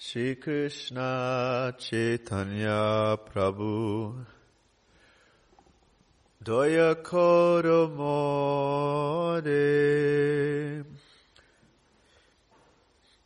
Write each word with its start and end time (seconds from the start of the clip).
Shri 0.00 0.36
Krishna 0.36 1.74
Chaitanya 1.76 3.18
Prabhu. 3.18 4.24
Doya 6.44 6.94
Koro 7.02 7.88
More. 7.88 9.42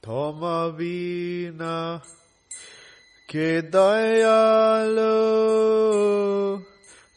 Toma 0.00 0.72
Vina. 0.72 2.00
Ke 3.28 3.60
Dayalo. 3.70 5.12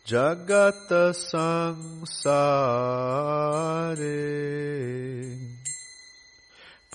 Jagata 0.05 1.13
Sangsare 1.15 1.95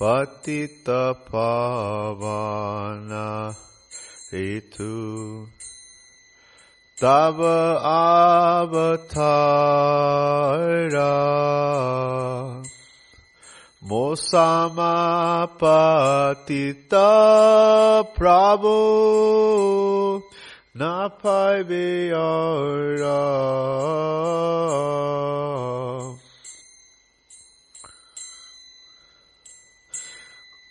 Patita 0.01 1.13
Pavana 1.29 3.29
Ritu 4.33 5.45
Tava 6.99 7.77
Avatara 8.65 9.05
Mosama 13.85 15.45
Patita 15.61 17.05
Prabhu 18.17 20.23
Napai 20.75 21.61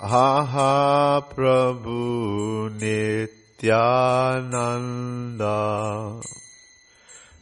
Aha 0.01 1.19
Prabhu 1.35 2.69
Nityananda. 2.79 3.67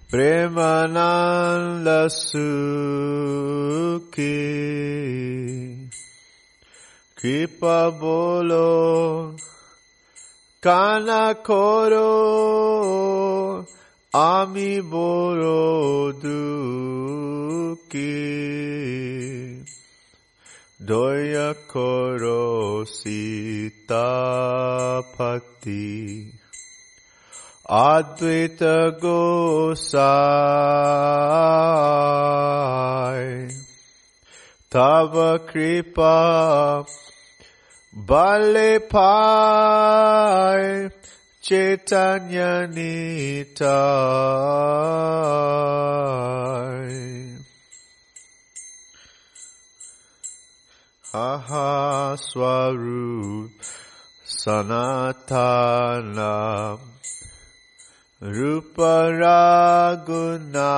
Premananda 0.09 2.09
Sukhi. 2.09 2.57
Kripa 7.15 7.91
Bolo. 7.91 9.35
Kana 10.59 11.35
Koro. 11.43 12.07
Ami 14.15 14.81
Boro 14.81 15.77
Doya 20.79 21.55
Koro 21.67 22.85
Sitapati 22.85 23.81
Advaita 27.67 28.91
Gosai. 29.01 29.97
Tava 34.69 35.39
Kripa 35.39 36.85
Bale 37.91 38.79
Pai 38.81 40.91
Chaitanya 41.41 42.67
Nitai 42.67 43.67
Aha 51.13 52.17
Swarup 52.19 53.51
Sanatana 54.25 55.17
Rupa 58.19 59.07
Raghunatha 59.15 60.75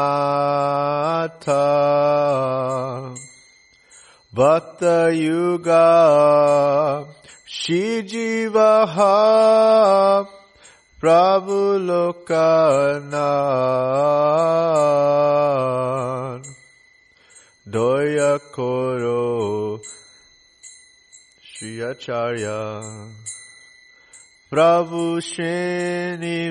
Bhatta 4.31 5.09
Yuga 5.11 7.07
Shijivaha 7.49 9.09
Prabhu 11.01 11.79
Lokanath 11.89 13.09
Doya 17.67 18.37
Koro 18.51 19.81
Shri 21.59 21.81
Acharya 21.81 22.71
Prabhu 24.49 25.19
Srinivasa. 25.19 26.47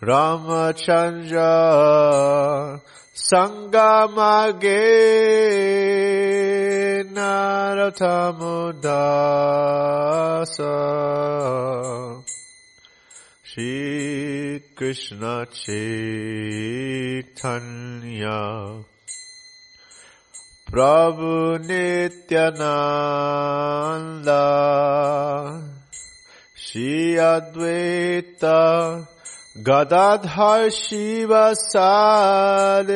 Ramachandra. 0.00 1.50
Sangamage 3.12 4.62
Naratamudasa 7.10 7.82
Shri 13.42 14.62
Krishna 14.76 15.46
Chaitanya 15.50 15.90
Prabhu 20.70 21.58
Nityananda 21.66 22.44
Shri 26.54 27.16
Advaita 27.16 29.08
Gadadhar 29.60 30.70
Shiva 30.70 31.56
Sade 31.56 32.92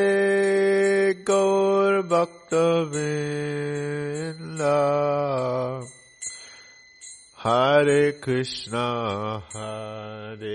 Gaur 1.25 2.03
Bhakta 2.05 2.87
Vrinda 2.93 4.79
Hare 7.39 8.12
Krishna 8.12 9.43
Hare 9.53 10.55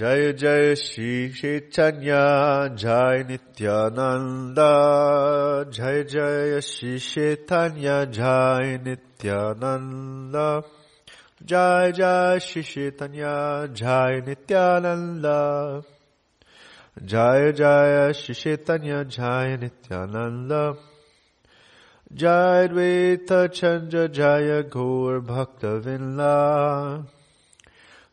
Jai 0.00 0.32
Jai 0.32 0.74
Shri 0.76 1.30
Chaitanya 1.30 2.72
Jai 2.74 3.22
Nityananda 3.28 4.66
Jai 5.70 6.04
Jai 6.04 6.60
Shri 6.60 6.98
Chaitanya 6.98 8.06
Jai 8.06 8.78
Nityananda 8.82 10.64
Jai 11.44 11.92
Jai 11.92 12.38
Shri 12.38 12.62
Chaitanya 12.62 13.68
Jai 13.74 14.20
Nityananda 14.26 15.82
Jai 17.04 17.52
Jai 17.52 18.12
Shri 18.12 18.34
Chaitanya 18.34 19.04
Jai 19.04 19.56
Nityananda 19.56 20.76
Jai 22.14 22.68
Dvaita 22.68 23.52
Chandra 23.52 24.08
Jaya 24.08 24.62
Gaur 24.62 25.20
Bhakta 25.20 25.78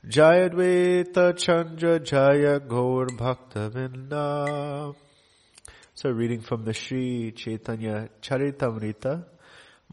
Dvaita 0.07 1.35
Chandra 1.35 1.99
Jaya 1.99 2.61
Gaur 2.61 3.07
Vrinda. 3.07 4.95
So 5.95 6.09
reading 6.11 6.39
from 6.39 6.63
the 6.63 6.73
Sri 6.73 7.33
Chaitanya 7.33 8.07
Charitamrita, 8.21 9.25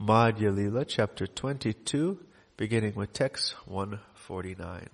Madhya 0.01 0.55
Lila, 0.55 0.85
chapter 0.85 1.27
22, 1.27 2.21
beginning 2.57 2.95
with 2.95 3.13
text 3.13 3.57
149. 3.67 4.87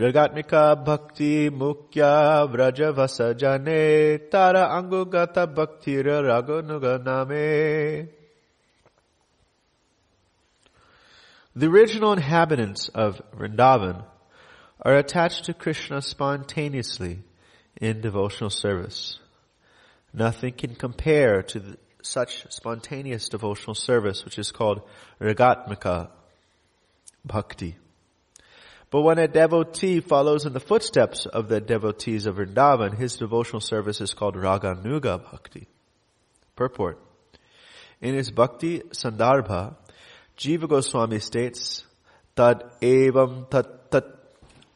Ragatmika 0.00 0.82
bhakti 0.82 1.50
mukya 1.50 2.48
vrajavasa 2.50 3.36
jane 3.36 4.30
tara 4.30 4.68
angugata 4.70 5.46
bhaktira 5.46 6.22
raganuga 6.24 7.04
name. 7.04 8.08
The 11.54 11.66
original 11.66 12.14
inhabitants 12.14 12.88
of 12.88 13.20
Vrindavan 13.36 14.02
are 14.80 14.96
attached 14.96 15.44
to 15.44 15.52
Krishna 15.52 16.00
spontaneously 16.00 17.18
in 17.78 18.00
devotional 18.00 18.48
service. 18.48 19.18
Nothing 20.14 20.54
can 20.54 20.76
compare 20.76 21.42
to 21.42 21.60
the, 21.60 21.76
such 22.00 22.46
spontaneous 22.48 23.28
devotional 23.28 23.74
service, 23.74 24.24
which 24.24 24.38
is 24.38 24.50
called 24.50 24.80
ragatmika 25.20 26.08
bhakti. 27.22 27.76
But 28.90 29.02
when 29.02 29.18
a 29.18 29.28
devotee 29.28 30.00
follows 30.00 30.46
in 30.46 30.52
the 30.52 30.60
footsteps 30.60 31.26
of 31.26 31.48
the 31.48 31.60
devotees 31.60 32.26
of 32.26 32.36
Vrindavan, 32.36 32.98
his 32.98 33.16
devotional 33.16 33.60
service 33.60 34.00
is 34.00 34.14
called 34.14 34.34
raganuga 34.34 35.22
bhakti. 35.30 35.68
Purport. 36.56 36.98
In 38.00 38.14
his 38.14 38.30
bhakti 38.32 38.80
sandarbha, 38.80 39.76
Jiva 40.36 40.68
Goswami 40.68 41.20
states, 41.20 41.84
Tad 42.34 42.64
evam 42.80 43.48
tat 43.48 43.90
tat 43.90 44.04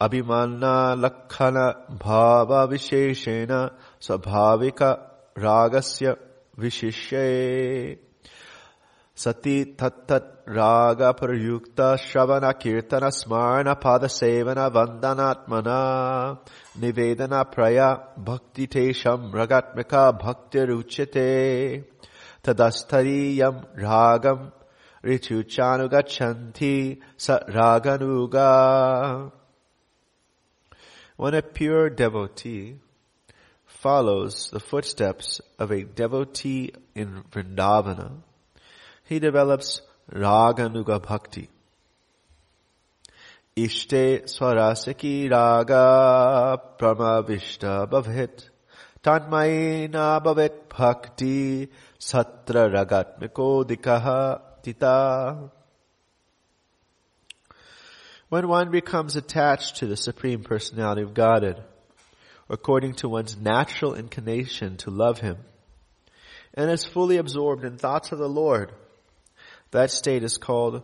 abhimana 0.00 0.94
lakhana 0.94 1.98
bhava 1.98 2.68
visheshena 2.68 3.72
sabhavika 4.00 5.00
ragasya 5.36 6.18
vishishye 6.58 7.98
sati 9.14 9.76
tat 9.76 10.06
tat 10.08 10.24
raga 10.46 11.14
prayukta 11.14 11.96
shravana 12.04 12.52
kirtana 12.62 13.10
smarna 13.10 13.74
pada 13.80 14.08
sevana 14.18 14.70
vandanatmana 14.76 16.38
nivedana 16.78 17.44
praya 17.50 17.88
bhakti 18.18 18.66
tesham 18.66 19.32
ragatmika 19.32 20.18
bhakti 20.24 20.58
ruchite 20.58 21.84
tadastariyam 22.42 23.64
ragam 23.76 24.52
richuchanugachanti 25.04 27.00
sa 27.16 27.38
raganuga 27.38 29.30
when 31.16 31.34
a 31.34 31.42
pure 31.42 31.90
devotee 31.90 32.76
follows 33.66 34.50
the 34.50 34.60
footsteps 34.60 35.40
of 35.58 35.70
a 35.70 35.84
devotee 35.84 36.72
in 36.94 37.22
Vrindavana, 37.30 38.10
he 39.04 39.18
develops 39.18 39.82
Raganuga 40.12 41.02
Bhakti. 41.02 41.48
Ishte 43.56 44.24
Swarasaki 44.24 45.30
Raga 45.30 46.60
Pramavishta 46.78 47.88
Bhavit 47.88 48.48
Tanmayena 49.02 50.22
Bhavet 50.22 50.68
Bhakti 50.68 51.68
Satra 51.98 52.68
Ragatmiko 52.74 53.64
Dikaha 53.64 54.40
Tita 54.62 55.50
when 58.34 58.48
one 58.48 58.72
becomes 58.72 59.14
attached 59.14 59.76
to 59.76 59.86
the 59.86 59.96
Supreme 59.96 60.42
Personality 60.42 61.02
of 61.02 61.14
Godhead, 61.14 61.62
according 62.48 62.94
to 62.94 63.08
one's 63.08 63.36
natural 63.36 63.94
inclination 63.94 64.76
to 64.78 64.90
love 64.90 65.20
Him, 65.20 65.36
and 66.54 66.68
is 66.68 66.84
fully 66.84 67.18
absorbed 67.18 67.64
in 67.64 67.78
thoughts 67.78 68.10
of 68.10 68.18
the 68.18 68.28
Lord, 68.28 68.72
that 69.74 69.90
state 69.90 70.22
is 70.22 70.38
called 70.38 70.82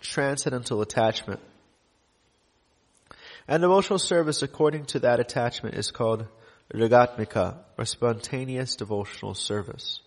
transcendental 0.00 0.82
attachment. 0.82 1.38
And 3.46 3.62
devotional 3.62 4.00
service 4.00 4.42
according 4.42 4.86
to 4.86 4.98
that 5.00 5.20
attachment 5.20 5.76
is 5.76 5.92
called 5.92 6.26
ragatmika, 6.74 7.58
or 7.78 7.84
spontaneous 7.84 8.74
devotional 8.74 9.34
service. 9.34 10.00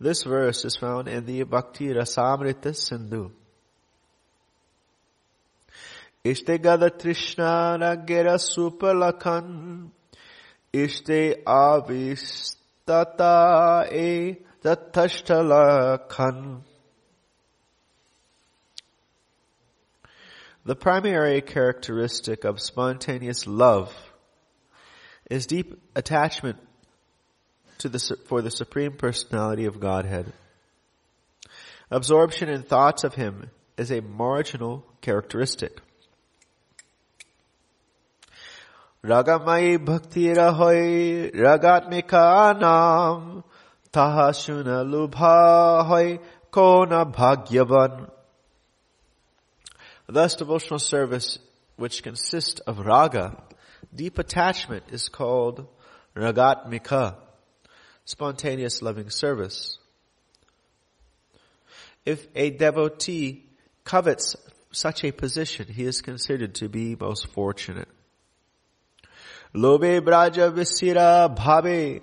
This 0.00 0.24
verse 0.24 0.64
is 0.64 0.74
found 0.76 1.06
in 1.06 1.24
the 1.24 1.44
Bhakti 1.44 1.86
Rasamrita 1.88 2.74
Sindhu. 2.74 3.30
Ishte 6.24 6.60
gada 6.60 6.90
Trishna 6.90 7.78
nagera 7.78 8.38
supalakan 8.40 9.90
Ishte 10.72 11.44
avistata 11.44 12.52
e 13.92 14.38
tatashtalakan 14.64 16.62
The 20.66 20.74
primary 20.74 21.42
characteristic 21.42 22.44
of 22.44 22.58
spontaneous 22.58 23.46
love 23.46 23.94
is 25.30 25.44
deep 25.44 25.78
attachment 25.94 26.56
to 27.78 27.90
the, 27.90 28.16
for 28.26 28.40
the 28.40 28.50
Supreme 28.50 28.92
Personality 28.92 29.66
of 29.66 29.78
Godhead. 29.78 30.32
Absorption 31.90 32.48
in 32.48 32.62
thoughts 32.62 33.04
of 33.04 33.14
Him 33.14 33.50
is 33.76 33.90
a 33.90 34.00
marginal 34.00 34.86
characteristic. 35.02 35.82
Ragamai 39.04 39.84
bhakti 39.84 40.28
rahoy 40.28 41.30
ragatmika 41.34 42.58
nam 42.58 43.44
bhagyavan. 47.12 48.10
Thus 50.06 50.36
devotional 50.36 50.78
service 50.78 51.38
which 51.76 52.02
consists 52.02 52.60
of 52.60 52.80
raga, 52.80 53.42
deep 53.94 54.18
attachment 54.18 54.84
is 54.90 55.08
called 55.08 55.66
ragatmika 56.14 57.16
spontaneous 58.04 58.82
loving 58.82 59.10
service. 59.10 59.78
If 62.04 62.26
a 62.34 62.50
devotee 62.50 63.46
covets 63.84 64.36
such 64.72 65.04
a 65.04 65.12
position, 65.12 65.68
he 65.68 65.84
is 65.84 66.02
considered 66.02 66.56
to 66.56 66.68
be 66.68 66.96
most 67.00 67.28
fortunate. 67.28 67.88
Lobe 69.54 70.04
braja 70.04 70.50
visira 70.50 71.34
bhave 71.34 72.02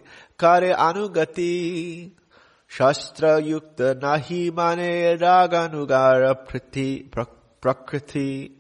mane 4.52 5.18
raganugara 5.18 6.36
prakriti. 7.62 8.52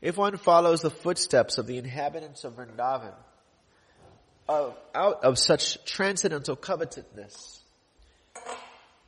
If 0.00 0.16
one 0.16 0.36
follows 0.36 0.80
the 0.82 0.90
footsteps 0.90 1.58
of 1.58 1.66
the 1.66 1.78
inhabitants 1.78 2.44
of 2.44 2.56
Vrindavan, 2.56 3.14
out 4.48 5.24
of 5.24 5.38
such 5.38 5.84
transcendental 5.84 6.56
covetousness. 6.56 7.60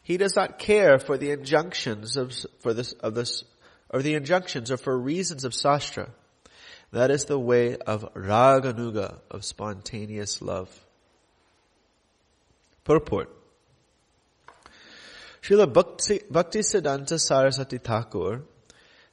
He 0.03 0.17
does 0.17 0.37
not 0.37 0.59
care 0.59 0.99
for 0.99 1.19
the 1.19 1.31
injunctions 1.31 2.17
of, 2.17 2.33
for 2.61 2.73
this, 2.73 2.93
of 2.93 3.15
this, 3.15 3.45
or 3.91 4.03
the 4.03 4.15
injunctions 4.15 4.71
or 4.71 4.77
for 4.77 4.97
reasons 4.97 5.45
of 5.45 5.53
sastra. 5.53 6.09
That 6.93 7.11
is 7.11 7.25
the 7.25 7.39
way 7.39 7.77
of 7.77 8.13
raganuga, 8.15 9.19
of 9.31 9.45
spontaneous 9.45 10.41
love. 10.41 10.69
Purport. 12.85 13.31
Srila 15.43 15.73
Bhakti, 15.73 16.61
Siddhanta 16.61 17.21
Saraswati 17.21 17.79
Thakur 17.79 18.43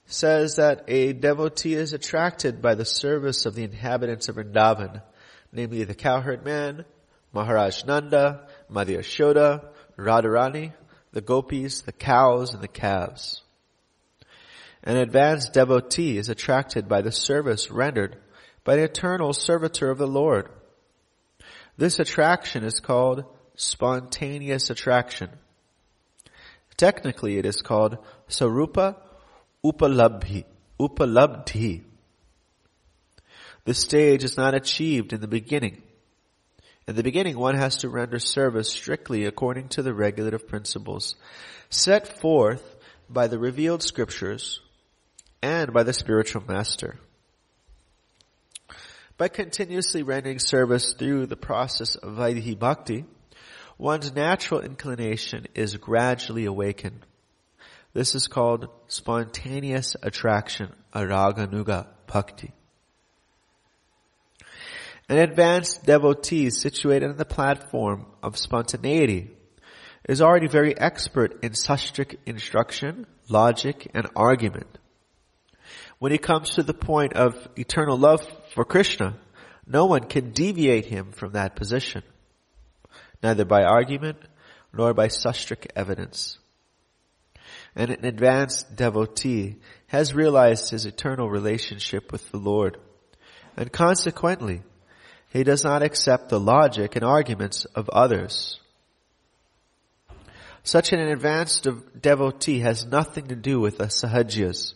says 0.05 0.55
that 0.57 0.83
a 0.87 1.13
devotee 1.13 1.73
is 1.73 1.93
attracted 1.93 2.61
by 2.61 2.75
the 2.75 2.85
service 2.85 3.45
of 3.45 3.55
the 3.55 3.63
inhabitants 3.63 4.29
of 4.29 4.35
Vrindavan 4.35 5.01
namely 5.53 5.83
the 5.83 5.95
cowherd 5.95 6.43
man, 6.43 6.83
Maharaj 7.31 7.85
Nanda, 7.85 8.47
Mother 8.67 8.93
Yashoda, 8.93 9.65
Radharani, 9.97 10.73
the 11.11 11.21
gopis, 11.21 11.81
the 11.81 11.91
cows, 11.91 12.53
and 12.53 12.63
the 12.63 12.67
calves. 12.67 13.42
An 14.83 14.97
advanced 14.97 15.53
devotee 15.53 16.17
is 16.17 16.27
attracted 16.29 16.89
by 16.89 17.01
the 17.01 17.11
service 17.11 17.71
rendered 17.71 18.17
by 18.65 18.75
the 18.75 18.83
eternal 18.83 19.31
servitor 19.31 19.89
of 19.89 19.97
the 19.97 20.07
Lord. 20.07 20.49
This 21.77 21.99
attraction 21.99 22.63
is 22.63 22.79
called 22.79 23.23
spontaneous 23.55 24.69
attraction. 24.69 25.29
Technically 26.75 27.37
it 27.37 27.45
is 27.45 27.61
called 27.61 27.97
sarupa 28.27 28.97
upalabhi, 29.63 30.43
upalabdhi. 30.79 31.83
The 33.65 33.73
stage 33.73 34.25
is 34.25 34.35
not 34.35 34.53
achieved 34.53 35.13
in 35.13 35.21
the 35.21 35.27
beginning. 35.27 35.81
In 36.85 36.97
the 36.97 37.03
beginning, 37.03 37.37
one 37.37 37.55
has 37.55 37.77
to 37.77 37.89
render 37.89 38.19
service 38.19 38.69
strictly 38.69 39.23
according 39.23 39.69
to 39.69 39.81
the 39.81 39.93
regulative 39.93 40.49
principles 40.49 41.15
set 41.69 42.19
forth 42.19 42.75
by 43.09 43.27
the 43.27 43.39
revealed 43.39 43.81
scriptures 43.81 44.59
and 45.43 45.73
by 45.73 45.83
the 45.83 45.91
spiritual 45.91 46.41
master. 46.47 46.97
By 49.17 49.27
continuously 49.27 50.01
rendering 50.01 50.39
service 50.39 50.93
through 50.93 51.25
the 51.25 51.35
process 51.35 51.95
of 51.95 52.13
Vaidhi 52.13 52.57
Bhakti, 52.57 53.03
one's 53.77 54.15
natural 54.15 54.61
inclination 54.61 55.45
is 55.53 55.75
gradually 55.75 56.45
awakened. 56.45 57.05
This 57.93 58.15
is 58.15 58.27
called 58.27 58.69
spontaneous 58.87 59.97
attraction, 60.01 60.73
araganuga 60.95 61.87
bhakti. 62.07 62.53
An 65.09 65.17
advanced 65.17 65.85
devotee 65.85 66.49
situated 66.49 67.09
on 67.09 67.17
the 67.17 67.25
platform 67.25 68.05
of 68.23 68.37
spontaneity 68.37 69.29
is 70.07 70.21
already 70.21 70.47
very 70.47 70.75
expert 70.79 71.43
in 71.43 71.51
sastric 71.51 72.15
instruction 72.25 73.05
logic, 73.29 73.89
and 73.93 74.07
argument. 74.15 74.77
When 76.03 76.11
he 76.11 76.17
comes 76.17 76.55
to 76.55 76.63
the 76.63 76.73
point 76.73 77.13
of 77.13 77.47
eternal 77.55 77.97
love 77.97 78.27
for 78.53 78.65
Krishna, 78.65 79.15
no 79.65 79.85
one 79.85 80.03
can 80.03 80.31
deviate 80.31 80.85
him 80.85 81.13
from 81.13 81.31
that 81.31 81.55
position, 81.55 82.03
neither 83.23 83.45
by 83.45 83.63
argument 83.63 84.17
nor 84.73 84.93
by 84.93 85.07
sastric 85.07 85.65
evidence. 85.77 86.39
And 87.73 87.89
an 87.89 88.03
advanced 88.03 88.75
devotee 88.75 89.61
has 89.87 90.13
realized 90.13 90.71
his 90.71 90.85
eternal 90.85 91.29
relationship 91.29 92.11
with 92.11 92.29
the 92.31 92.37
Lord, 92.37 92.77
and 93.55 93.71
consequently, 93.71 94.61
he 95.29 95.45
does 95.45 95.63
not 95.63 95.83
accept 95.83 96.27
the 96.27 96.37
logic 96.37 96.97
and 96.97 97.05
arguments 97.05 97.63
of 97.63 97.87
others. 97.87 98.59
Such 100.63 100.91
an 100.91 100.99
advanced 100.99 101.65
devotee 102.01 102.59
has 102.59 102.85
nothing 102.85 103.27
to 103.27 103.37
do 103.37 103.61
with 103.61 103.77
the 103.77 103.85
sahajyas, 103.85 104.73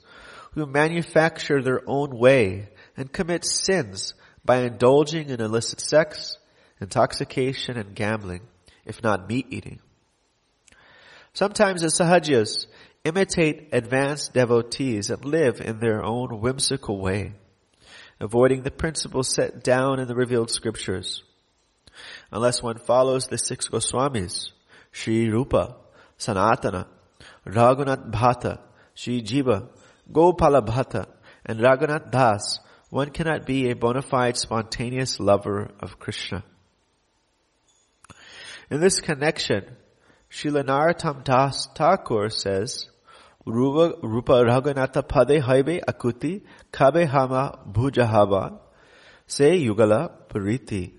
who 0.57 0.65
manufacture 0.65 1.61
their 1.61 1.83
own 1.85 2.17
way 2.17 2.67
and 2.97 3.13
commit 3.13 3.45
sins 3.45 4.15
by 4.43 4.61
indulging 4.61 5.29
in 5.29 5.39
illicit 5.39 5.79
sex, 5.79 6.39
intoxication, 6.81 7.77
and 7.77 7.93
gambling, 7.93 8.41
if 8.83 9.03
not 9.03 9.29
meat 9.29 9.45
eating. 9.51 9.79
Sometimes 11.33 11.81
the 11.81 11.89
sahajyas 11.89 12.65
imitate 13.03 13.69
advanced 13.71 14.33
devotees 14.33 15.11
and 15.11 15.23
live 15.23 15.61
in 15.61 15.77
their 15.77 16.03
own 16.03 16.41
whimsical 16.41 16.99
way, 16.99 17.33
avoiding 18.19 18.63
the 18.63 18.71
principles 18.71 19.31
set 19.31 19.63
down 19.63 19.99
in 19.99 20.07
the 20.07 20.15
revealed 20.15 20.49
scriptures. 20.49 21.21
Unless 22.31 22.63
one 22.63 22.79
follows 22.79 23.27
the 23.27 23.37
six 23.37 23.69
Goswamis, 23.69 24.49
Sri 24.91 25.29
Rupa, 25.29 25.75
Sanatana, 26.17 26.87
Raghunath 27.45 28.09
Bhatta, 28.09 28.59
Sri 28.95 29.21
Jiva, 29.21 29.69
Gopala 30.11 30.65
Bhatta, 30.65 31.07
and 31.45 31.59
Raghunath 31.59 32.11
Das, 32.11 32.59
one 32.89 33.09
cannot 33.09 33.45
be 33.45 33.69
a 33.69 33.75
bona 33.75 34.01
fide 34.01 34.37
spontaneous 34.37 35.19
lover 35.19 35.71
of 35.79 35.99
Krishna. 35.99 36.43
In 38.69 38.79
this 38.79 38.99
connection, 38.99 39.65
Srila 40.31 40.63
Narottam 40.63 41.23
Das 41.23 41.67
Thakur 41.75 42.29
says, 42.29 42.87
Rupa, 43.45 43.97
Rupa 44.05 44.33
Raghunatha 44.43 45.07
Pade 45.07 45.41
Haibe 45.41 45.81
Akuti 45.85 46.41
Kabe 46.71 47.07
Hama 47.07 47.59
Bhujahava 47.69 48.59
Se 49.25 49.65
Yugala 49.65 50.11
Pariti. 50.27 50.93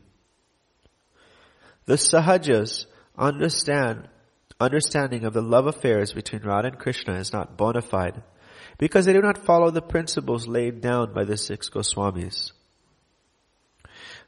The 1.85 1.95
Sahajas 1.95 2.87
understand, 3.19 4.09
understanding 4.59 5.25
of 5.25 5.35
the 5.35 5.43
love 5.43 5.67
affairs 5.67 6.13
between 6.15 6.43
Radha 6.43 6.69
and 6.69 6.79
Krishna 6.79 7.15
is 7.15 7.33
not 7.33 7.57
bona 7.57 7.83
fide 7.83 8.23
because 8.79 9.07
they 9.07 9.13
do 9.13 9.21
not 9.21 9.45
follow 9.45 9.71
the 9.71 9.83
principles 9.83 10.47
laid 10.47 10.81
down 10.81 11.13
by 11.13 11.25
the 11.25 11.37
six 11.37 11.69
Goswamis. 11.69 12.53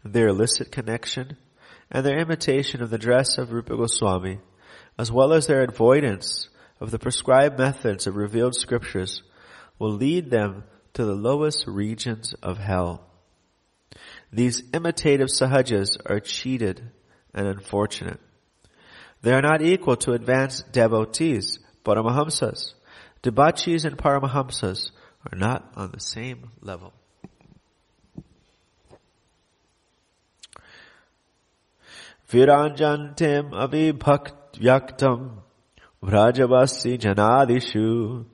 Their 0.04 0.28
illicit 0.28 0.73
connection 0.73 1.37
and 1.90 2.04
their 2.04 2.19
imitation 2.19 2.83
of 2.83 2.90
the 2.90 2.99
dress 2.99 3.38
of 3.38 3.52
Rupa 3.52 3.76
Goswami, 3.76 4.40
as 4.99 5.11
well 5.11 5.33
as 5.33 5.47
their 5.47 5.62
avoidance 5.62 6.49
of 6.80 6.90
the 6.90 6.99
prescribed 6.99 7.59
methods 7.59 8.07
of 8.07 8.16
revealed 8.16 8.54
scriptures, 8.54 9.23
will 9.78 9.92
lead 9.92 10.30
them 10.30 10.64
to 10.95 11.04
the 11.04 11.14
lowest 11.14 11.66
regions 11.66 12.35
of 12.42 12.59
hell. 12.59 13.07
These 14.33 14.62
imitative 14.73 15.28
sahajas 15.28 15.97
are 16.07 16.21
cheated 16.21 16.90
and 17.35 17.47
unfortunate. 17.47 18.21
They 19.23 19.33
are 19.33 19.42
not 19.42 19.62
equal 19.62 19.97
to 19.99 20.12
advanced 20.12 20.73
devotees, 20.73 21.59
paramahamsas, 21.85 22.75
Debachis 23.23 23.85
and 23.85 23.99
Paramahamsas 23.99 24.93
are 25.31 25.37
not 25.37 25.71
on 25.77 25.91
the 25.93 26.00
same 26.00 26.50
level. 26.62 26.95
Viranjantim 32.31 33.50
avibhaktvyaktam 33.50 35.43
vrajavasi 36.03 36.99
janadishu 36.99 38.25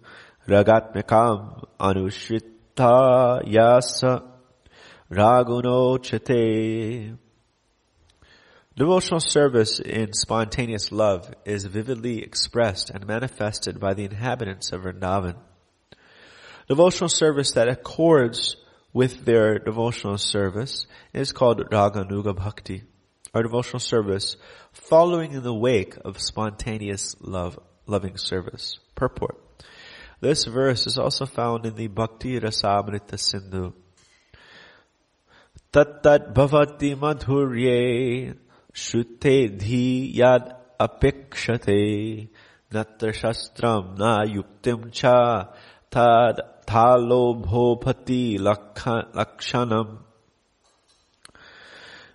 ragatmikam 0.47 1.66
anushritta 1.81 3.43
yasa 3.45 4.23
ragunochate 5.11 7.16
Devotional 8.76 9.21
service 9.21 9.80
in 9.80 10.12
spontaneous 10.12 10.92
love 10.92 11.33
is 11.47 11.64
vividly 11.64 12.23
expressed 12.23 12.90
and 12.90 13.06
manifested 13.06 13.80
by 13.80 13.95
the 13.95 14.04
inhabitants 14.04 14.71
of 14.71 14.83
Vrindavan. 14.83 15.37
Devotional 16.68 17.09
service 17.09 17.52
that 17.52 17.68
accords 17.68 18.56
with 18.92 19.25
their 19.25 19.59
devotional 19.59 20.18
service 20.18 20.87
is 21.14 21.33
called 21.33 21.71
Raganuga 21.71 22.37
Bhakti, 22.37 22.83
or 23.33 23.42
devotional 23.45 23.80
service 23.80 24.37
following 24.73 25.33
in 25.33 25.42
the 25.42 25.54
wake 25.54 25.97
of 26.04 26.21
spontaneous 26.21 27.16
love, 27.23 27.59
loving 27.87 28.18
service. 28.18 28.78
Purport. 28.95 29.40
This 30.21 30.45
verse 30.45 30.87
is 30.87 30.99
also 30.99 31.25
found 31.25 31.64
in 31.64 31.76
the 31.76 31.87
Bhakti 31.87 32.38
Rasamrita 32.38 33.18
Sindhu. 33.18 33.73
Tat 35.73 36.02
tat 36.02 36.35
bhavati 36.35 36.95
madhurye 36.95 38.37
श्रुते 38.75 39.38
धी 39.60 40.13
यद 40.15 40.53
अपेक्षते 40.81 41.81
नत्र 42.75 43.12
शस्त्रम 43.21 43.95
न 44.01 44.13
युक्तिम 44.36 44.89
च 44.95 45.05
थालोभोपति 46.71 48.38
lakshanam. 48.39 49.98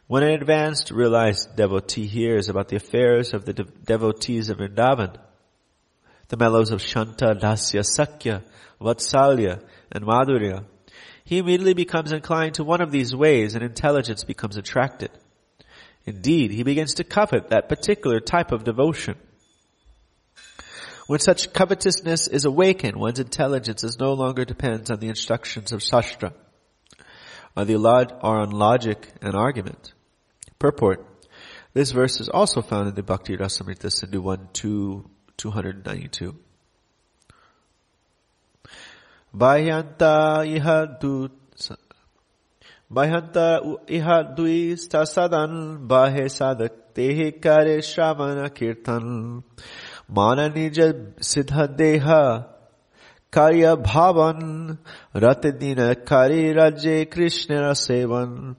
When 0.08 0.22
an 0.22 0.30
advanced, 0.30 0.92
realized 0.92 1.56
devotee 1.56 2.06
hears 2.06 2.48
about 2.48 2.68
the 2.68 2.76
affairs 2.76 3.34
of 3.34 3.44
the 3.44 3.52
de- 3.52 3.64
devotees 3.64 4.48
of 4.48 4.58
Vrindavan, 4.58 5.16
the 6.28 6.36
mellows 6.36 6.70
of 6.70 6.80
Shanta, 6.80 7.34
Dasya, 7.34 7.84
Sakya, 7.84 8.44
Vatsalya, 8.80 9.62
and 9.90 10.04
Madhurya, 10.04 10.64
he 11.24 11.38
immediately 11.38 11.74
becomes 11.74 12.12
inclined 12.12 12.54
to 12.54 12.64
one 12.64 12.80
of 12.80 12.92
these 12.92 13.14
ways 13.14 13.56
and 13.56 13.64
intelligence 13.64 14.22
becomes 14.22 14.56
attracted. 14.56 15.10
Indeed, 16.05 16.51
he 16.51 16.63
begins 16.63 16.95
to 16.95 17.03
covet 17.03 17.49
that 17.49 17.69
particular 17.69 18.19
type 18.19 18.51
of 18.51 18.63
devotion. 18.63 19.15
When 21.07 21.19
such 21.19 21.51
covetousness 21.51 22.27
is 22.27 22.45
awakened, 22.45 22.95
one's 22.95 23.19
intelligence 23.19 23.83
is 23.83 23.99
no 23.99 24.13
longer 24.13 24.45
depends 24.45 24.89
on 24.89 24.99
the 24.99 25.09
instructions 25.09 25.71
of 25.71 25.83
Shastra, 25.83 26.33
or, 27.55 27.65
the 27.65 27.77
log- 27.77 28.13
or 28.23 28.39
on 28.39 28.51
logic 28.51 29.07
and 29.21 29.35
argument. 29.35 29.93
Purport. 30.57 31.05
This 31.73 31.91
verse 31.91 32.19
is 32.19 32.29
also 32.29 32.61
found 32.61 32.89
in 32.89 32.95
the 32.95 33.03
Bhakti 33.03 33.37
Rasamrita 33.37 33.91
Sindhu 33.91 34.21
1 34.21 34.49
2, 34.53 35.09
292. 35.37 36.35
Bhahyanta 39.35 40.45
iha 40.45 40.99
dut 40.99 41.31
Bahanta 42.91 43.61
iha 43.87 44.35
dui 44.35 44.75
sadan 44.75 45.87
bahe 45.87 46.25
sadak 46.27 46.71
tehe 46.93 47.41
kare 47.41 47.79
kirtan 48.49 49.43
mana 50.09 50.49
siddha 50.49 51.67
deha 51.77 52.47
karya 53.31 53.81
bhavan 53.81 54.77
ratadina 55.15 55.95
kari 56.05 56.53
rajye 56.53 57.09
krishna 57.09 57.71
sevan 57.71 58.57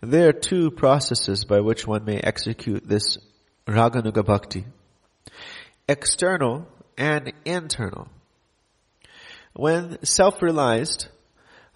There 0.00 0.28
are 0.28 0.32
two 0.32 0.70
processes 0.70 1.44
by 1.44 1.60
which 1.60 1.86
one 1.86 2.04
may 2.04 2.18
execute 2.18 2.86
this 2.86 3.16
Raganuga 3.66 4.22
Bhakti. 4.22 4.66
External 5.88 6.68
and 6.98 7.32
internal. 7.46 8.08
When 9.54 10.04
self-realized, 10.04 11.08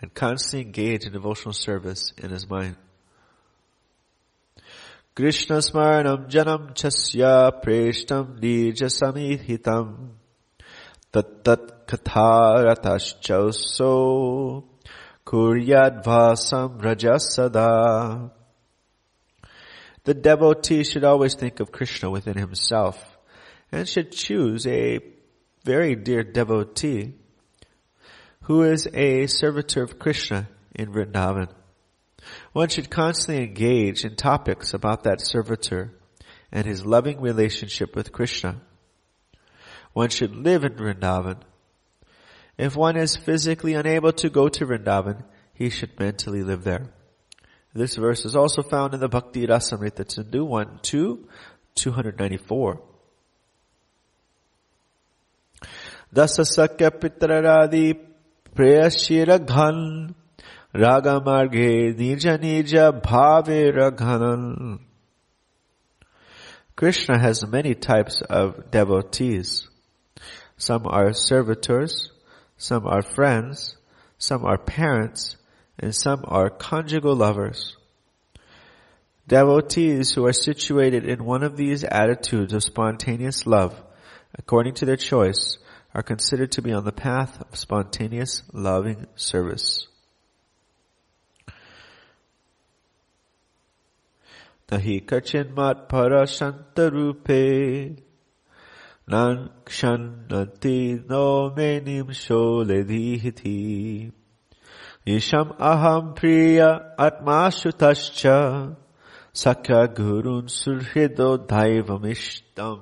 and 0.00 0.14
constantly 0.14 0.64
engage 0.66 1.04
in 1.06 1.12
devotional 1.12 1.52
service 1.52 2.12
in 2.18 2.30
his 2.30 2.48
mind. 2.48 2.76
Krishna 5.14 5.56
smaranam 5.56 6.28
janam 6.28 6.74
chasya 6.74 7.62
preshtam 7.64 8.38
nija 8.38 8.90
samidhitam 8.90 10.10
tat 11.10 11.42
tat 11.42 11.88
katharataschoso 11.88 14.64
kuryadvasam 15.24 16.78
rajasada 16.82 18.30
the 20.06 20.14
devotee 20.14 20.84
should 20.84 21.02
always 21.02 21.34
think 21.34 21.58
of 21.58 21.72
Krishna 21.72 22.08
within 22.08 22.38
himself 22.38 23.18
and 23.72 23.88
should 23.88 24.12
choose 24.12 24.64
a 24.64 25.00
very 25.64 25.96
dear 25.96 26.22
devotee 26.22 27.14
who 28.42 28.62
is 28.62 28.86
a 28.94 29.26
servitor 29.26 29.82
of 29.82 29.98
Krishna 29.98 30.48
in 30.76 30.92
Vrindavan. 30.92 31.48
One 32.52 32.68
should 32.68 32.88
constantly 32.88 33.42
engage 33.42 34.04
in 34.04 34.14
topics 34.14 34.74
about 34.74 35.02
that 35.02 35.20
servitor 35.20 35.92
and 36.52 36.64
his 36.64 36.86
loving 36.86 37.20
relationship 37.20 37.96
with 37.96 38.12
Krishna. 38.12 38.60
One 39.92 40.10
should 40.10 40.36
live 40.36 40.62
in 40.62 40.74
Vrindavan. 40.74 41.38
If 42.56 42.76
one 42.76 42.96
is 42.96 43.16
physically 43.16 43.74
unable 43.74 44.12
to 44.12 44.30
go 44.30 44.48
to 44.50 44.66
Vrindavan, 44.66 45.24
he 45.52 45.68
should 45.68 45.98
mentally 45.98 46.44
live 46.44 46.62
there. 46.62 46.92
This 47.76 47.96
verse 47.96 48.24
is 48.24 48.34
also 48.34 48.62
found 48.62 48.94
in 48.94 49.00
the 49.00 49.08
Bhakti 49.08 49.46
Rasamrita 49.46 50.10
Sindhu 50.10 50.46
1, 50.46 50.80
2, 50.80 51.28
294. 51.74 52.80
Dasa 56.14 56.46
Sakya 56.46 56.90
Pitraradi 56.90 58.00
Prayashira 58.54 59.44
Ghan 59.44 60.14
Raga 60.72 61.20
Marge 61.20 61.94
Nija 61.94 62.38
Nija 62.38 62.98
Bhave 63.02 63.74
Raghanan 63.74 64.78
Krishna 66.76 67.18
has 67.18 67.46
many 67.46 67.74
types 67.74 68.22
of 68.22 68.70
devotees. 68.70 69.68
Some 70.56 70.86
are 70.86 71.12
servitors, 71.12 72.10
some 72.56 72.86
are 72.86 73.02
friends, 73.02 73.76
some 74.16 74.46
are 74.46 74.56
parents, 74.56 75.36
and 75.78 75.94
some 75.94 76.24
are 76.24 76.50
conjugal 76.50 77.14
lovers. 77.14 77.76
Devotees 79.28 80.12
who 80.12 80.26
are 80.26 80.32
situated 80.32 81.04
in 81.04 81.24
one 81.24 81.42
of 81.42 81.56
these 81.56 81.84
attitudes 81.84 82.52
of 82.52 82.62
spontaneous 82.62 83.46
love, 83.46 83.80
according 84.38 84.74
to 84.74 84.84
their 84.84 84.96
choice, 84.96 85.58
are 85.94 86.02
considered 86.02 86.52
to 86.52 86.62
be 86.62 86.72
on 86.72 86.84
the 86.84 86.92
path 86.92 87.40
of 87.40 87.56
spontaneous 87.56 88.42
loving 88.52 89.06
service. 89.16 89.88
Nahi 94.68 95.04
kachinmat 95.04 95.88
parashantarupe 95.88 97.98
nan 99.08 99.50
kshanati 99.64 101.08
no 101.08 101.50
menim 101.50 102.10
sholedihiti 102.10 104.12
Isham 105.06 105.52
aham 105.60 106.16
priya 106.16 106.96
atmashutascha 106.98 108.76
sakya 109.32 109.86
gurun 109.86 110.48
surhido 110.48 111.46
daivamishtam. 111.46 112.80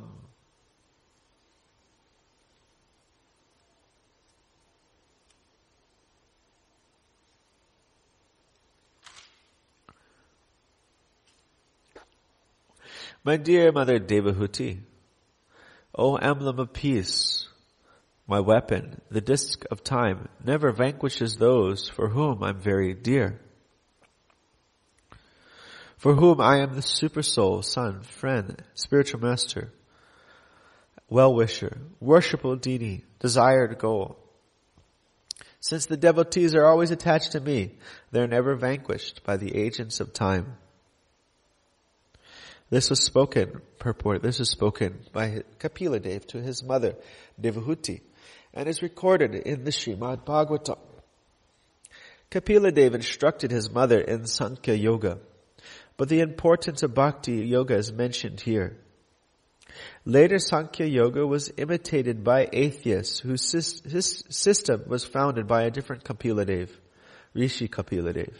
My 13.22 13.36
dear 13.36 13.70
Mother 13.70 14.00
Devahuti, 14.00 14.80
O 15.94 16.16
emblem 16.16 16.58
of 16.58 16.72
peace, 16.72 17.43
my 18.26 18.40
weapon, 18.40 19.00
the 19.10 19.20
disk 19.20 19.64
of 19.70 19.84
time, 19.84 20.28
never 20.42 20.72
vanquishes 20.72 21.36
those 21.36 21.88
for 21.88 22.08
whom 22.08 22.42
I'm 22.42 22.58
very 22.58 22.94
dear. 22.94 23.40
For 25.98 26.14
whom 26.14 26.40
I 26.40 26.58
am 26.58 26.74
the 26.74 26.82
super 26.82 27.22
soul, 27.22 27.62
son, 27.62 28.02
friend, 28.02 28.62
spiritual 28.74 29.20
master, 29.20 29.72
well-wisher, 31.08 31.78
worshipful 32.00 32.56
deity, 32.56 33.04
desired 33.20 33.78
goal. 33.78 34.18
Since 35.60 35.86
the 35.86 35.96
devotees 35.96 36.54
are 36.54 36.66
always 36.66 36.90
attached 36.90 37.32
to 37.32 37.40
me, 37.40 37.72
they're 38.10 38.26
never 38.26 38.54
vanquished 38.54 39.22
by 39.24 39.36
the 39.36 39.56
agents 39.56 40.00
of 40.00 40.12
time. 40.12 40.56
This 42.70 42.90
was 42.90 43.02
spoken, 43.02 43.60
purport, 43.78 44.22
this 44.22 44.38
was 44.38 44.50
spoken 44.50 45.00
by 45.12 45.42
Kapila 45.58 46.00
Dev 46.00 46.26
to 46.28 46.40
his 46.40 46.62
mother, 46.62 46.96
Devahuti, 47.40 48.00
and 48.54 48.68
is 48.68 48.82
recorded 48.82 49.34
in 49.34 49.64
the 49.64 49.70
Srimad 49.70 50.24
Bhagavatam. 50.24 50.78
Kapila 52.30 52.72
Dev 52.72 52.94
instructed 52.94 53.50
his 53.50 53.70
mother 53.70 54.00
in 54.00 54.26
Sankhya 54.26 54.74
Yoga, 54.74 55.18
but 55.96 56.08
the 56.08 56.20
importance 56.20 56.82
of 56.82 56.94
Bhakti 56.94 57.44
Yoga 57.46 57.76
is 57.76 57.92
mentioned 57.92 58.40
here. 58.40 58.76
Later 60.04 60.38
Sankhya 60.38 60.86
Yoga 60.86 61.26
was 61.26 61.52
imitated 61.56 62.22
by 62.22 62.48
atheists 62.52 63.18
whose 63.18 63.42
system 64.30 64.84
was 64.86 65.04
founded 65.04 65.46
by 65.48 65.64
a 65.64 65.70
different 65.70 66.04
Kapila 66.04 66.44
Dev, 66.44 66.70
Rishi 67.34 67.68
Kapila 67.68 68.12
Dev. 68.12 68.36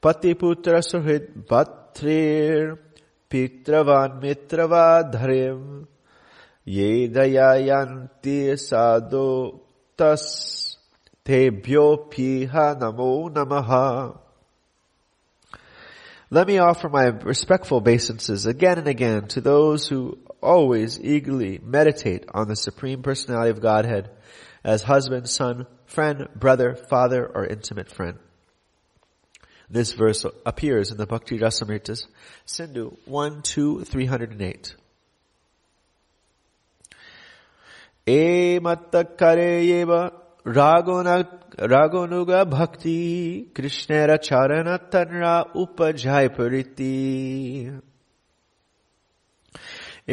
Patiputra 0.00 0.80
Suhid 0.82 1.44
Bhatrir 1.44 2.78
Pitravan 3.28 4.22
Mitravadharim 4.22 5.86
ये 6.67 7.07
दयायन्ति 7.13 8.55
साधो 8.57 9.61
tas 9.97 10.77
tebhyo 11.25 12.09
piha 12.09 12.79
namo 12.79 13.29
namaha. 13.31 14.17
Let 16.29 16.47
me 16.47 16.57
offer 16.57 16.89
my 16.89 17.05
respectful 17.05 17.77
obeisances 17.77 18.45
again 18.45 18.79
and 18.79 18.87
again 18.87 19.27
to 19.29 19.41
those 19.41 19.87
who 19.87 20.17
always 20.41 20.99
eagerly 20.99 21.59
meditate 21.63 22.25
on 22.33 22.47
the 22.47 22.55
Supreme 22.55 23.03
Personality 23.03 23.51
of 23.51 23.61
Godhead 23.61 24.09
as 24.63 24.81
husband, 24.83 25.29
son, 25.29 25.67
friend, 25.85 26.27
brother, 26.35 26.75
father, 26.75 27.25
or 27.25 27.45
intimate 27.45 27.89
friend. 27.91 28.17
This 29.69 29.93
verse 29.93 30.25
appears 30.45 30.91
in 30.91 30.97
the 30.97 31.07
Bhakti 31.07 31.39
Rasamritas, 31.39 32.05
Sindhu 32.45 32.97
1, 33.05 33.41
2, 33.43 33.83
308. 33.83 34.75
If 38.06 38.62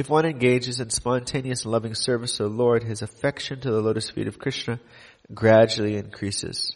one 0.10 0.26
engages 0.26 0.80
in 0.80 0.90
spontaneous 0.90 1.64
and 1.64 1.72
loving 1.72 1.96
service 1.96 2.38
to 2.38 2.44
the 2.44 2.50
Lord, 2.50 2.84
his 2.84 3.02
affection 3.02 3.62
to 3.62 3.72
the 3.72 3.82
lotus 3.82 4.10
feet 4.10 4.28
of 4.28 4.38
Krishna 4.38 4.80
gradually 5.34 5.96
increases. 5.96 6.76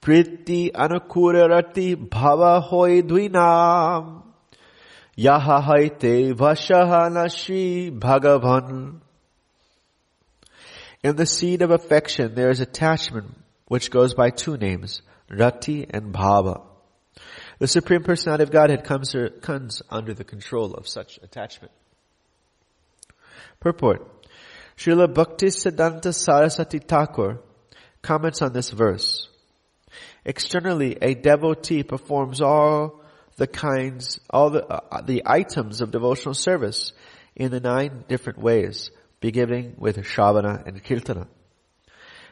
Priti 0.00 0.72
anukurarati 0.72 1.94
bhava 1.94 2.60
hoi 2.60 3.02
dvinam 3.02 4.22
yaha 5.16 5.62
haite 5.62 6.32
vashahanashi 6.34 7.98
bhagavan. 7.98 9.00
In 11.02 11.16
the 11.16 11.26
seed 11.26 11.62
of 11.62 11.70
affection 11.70 12.34
there 12.34 12.50
is 12.50 12.60
attachment 12.60 13.34
which 13.66 13.90
goes 13.90 14.14
by 14.14 14.30
two 14.30 14.56
names, 14.56 15.02
Rati 15.30 15.86
and 15.88 16.12
Bhava. 16.12 16.62
The 17.58 17.68
Supreme 17.68 18.02
Personality 18.02 18.42
of 18.42 18.50
Godhead 18.50 18.84
comes, 18.84 19.14
comes 19.40 19.82
under 19.88 20.14
the 20.14 20.24
control 20.24 20.74
of 20.74 20.88
such 20.88 21.18
attachment. 21.22 21.72
Purport. 23.60 24.26
Srila 24.76 25.12
Bhakti 25.14 25.46
Siddhanta 25.46 26.12
Saraswati 26.12 26.80
Thakur 26.80 27.38
comments 28.02 28.42
on 28.42 28.52
this 28.52 28.70
verse. 28.70 29.28
Externally, 30.24 30.98
a 31.00 31.14
devotee 31.14 31.82
performs 31.82 32.40
all 32.40 33.01
the 33.42 33.48
kinds, 33.48 34.20
all 34.30 34.50
the, 34.50 34.64
uh, 34.64 35.02
the 35.02 35.24
items 35.26 35.80
of 35.80 35.90
devotional 35.90 36.32
service 36.32 36.92
in 37.34 37.50
the 37.50 37.58
nine 37.58 38.04
different 38.06 38.38
ways, 38.38 38.92
beginning 39.18 39.74
with 39.78 39.96
Shravana 39.96 40.64
and 40.64 40.84
Kirtana. 40.84 41.26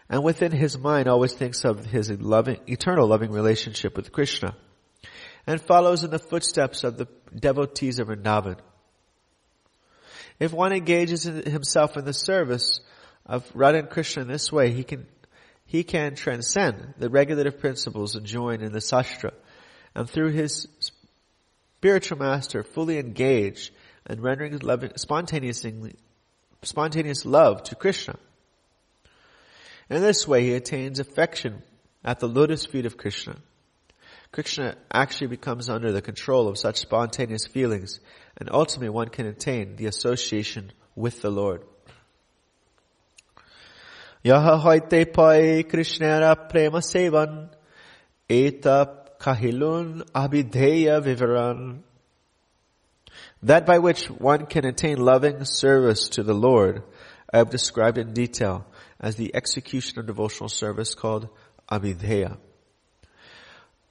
And 0.09 0.23
within 0.23 0.53
his 0.53 0.79
mind 0.79 1.09
always 1.09 1.33
thinks 1.33 1.65
of 1.65 1.85
his 1.85 2.13
loving, 2.13 2.61
eternal 2.69 3.09
loving 3.09 3.33
relationship 3.33 3.97
with 3.97 4.13
Krishna 4.13 4.55
and 5.49 5.61
follows 5.61 6.05
in 6.05 6.13
the 6.13 6.21
footsteps 6.21 6.85
of 6.85 6.97
the 6.97 7.09
devotees 7.35 7.99
of 7.99 8.07
Vrindavan. 8.07 8.59
If 10.39 10.53
one 10.53 10.73
engages 10.73 11.27
in 11.27 11.43
himself 11.51 11.97
in 11.97 12.05
the 12.05 12.13
service 12.13 12.81
of 13.27 13.51
Radha 13.53 13.81
and 13.81 13.91
Krishna 13.91 14.23
in 14.23 14.29
this 14.29 14.53
way, 14.53 14.71
he 14.71 14.85
can, 14.85 15.09
he 15.67 15.83
can 15.83 16.15
transcend 16.15 16.95
the 16.99 17.11
regulative 17.11 17.59
principles 17.59 18.15
enjoined 18.15 18.63
in 18.63 18.71
the 18.71 18.79
Sastra 18.79 19.33
and 19.95 20.09
through 20.09 20.31
his 20.31 20.69
spiritual 21.81 22.19
master 22.19 22.63
fully 22.63 22.99
engaged 22.99 23.73
in 24.07 24.21
rendering 24.21 24.59
loving, 24.59 24.93
spontaneous, 24.97 25.65
spontaneous 26.63 27.25
love 27.25 27.63
to 27.63 27.75
Krishna. 27.75 28.17
In 29.89 30.03
this 30.03 30.29
way, 30.29 30.43
he 30.43 30.53
attains 30.53 31.01
affection 31.01 31.63
at 32.05 32.21
the 32.21 32.29
lotus 32.29 32.67
feet 32.67 32.85
of 32.85 32.99
Krishna. 32.99 33.37
Krishna 34.31 34.77
actually 34.93 35.29
becomes 35.29 35.71
under 35.71 35.91
the 35.91 36.03
control 36.03 36.49
of 36.49 36.59
such 36.59 36.77
spontaneous 36.77 37.47
feelings, 37.47 37.99
and 38.37 38.51
ultimately 38.53 38.91
one 38.91 39.09
can 39.09 39.25
attain 39.25 39.77
the 39.77 39.87
association 39.87 40.73
with 40.95 41.23
the 41.23 41.31
Lord. 41.31 41.63
Yaha 44.23 44.61
hoite 44.61 45.15
pai 45.15 45.65
Krishnara 45.65 46.51
prema 46.51 46.81
sevan 46.81 47.49
eta 48.29 49.00
kahilun 49.21 50.03
abhideya 50.13 51.01
vivaran. 51.05 51.81
That 53.43 53.67
by 53.67 53.79
which 53.79 54.07
one 54.11 54.47
can 54.47 54.65
attain 54.65 54.99
loving 54.99 55.45
service 55.45 56.09
to 56.11 56.23
the 56.23 56.35
Lord, 56.35 56.83
I 57.33 57.39
have 57.39 57.51
described 57.51 57.99
in 57.99 58.13
detail 58.13 58.67
as 58.99 59.17
the 59.17 59.35
execution 59.35 59.99
of 60.01 60.07
devotional 60.07 60.49
service 60.49 60.95
called 60.95 61.29
abhideya. 61.71 62.39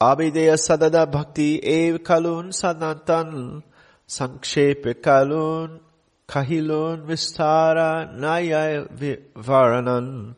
Abhideya 0.01 0.57
sadada 0.57 1.09
bhakti 1.09 1.63
ev 1.63 1.99
kalun 1.99 2.53
sanatan 2.53 3.63
sankshepe 4.07 4.95
kalun 4.95 5.79
kahilun 6.27 7.05
vistara 7.05 8.11
naya 8.15 8.85
varanan. 9.35 10.35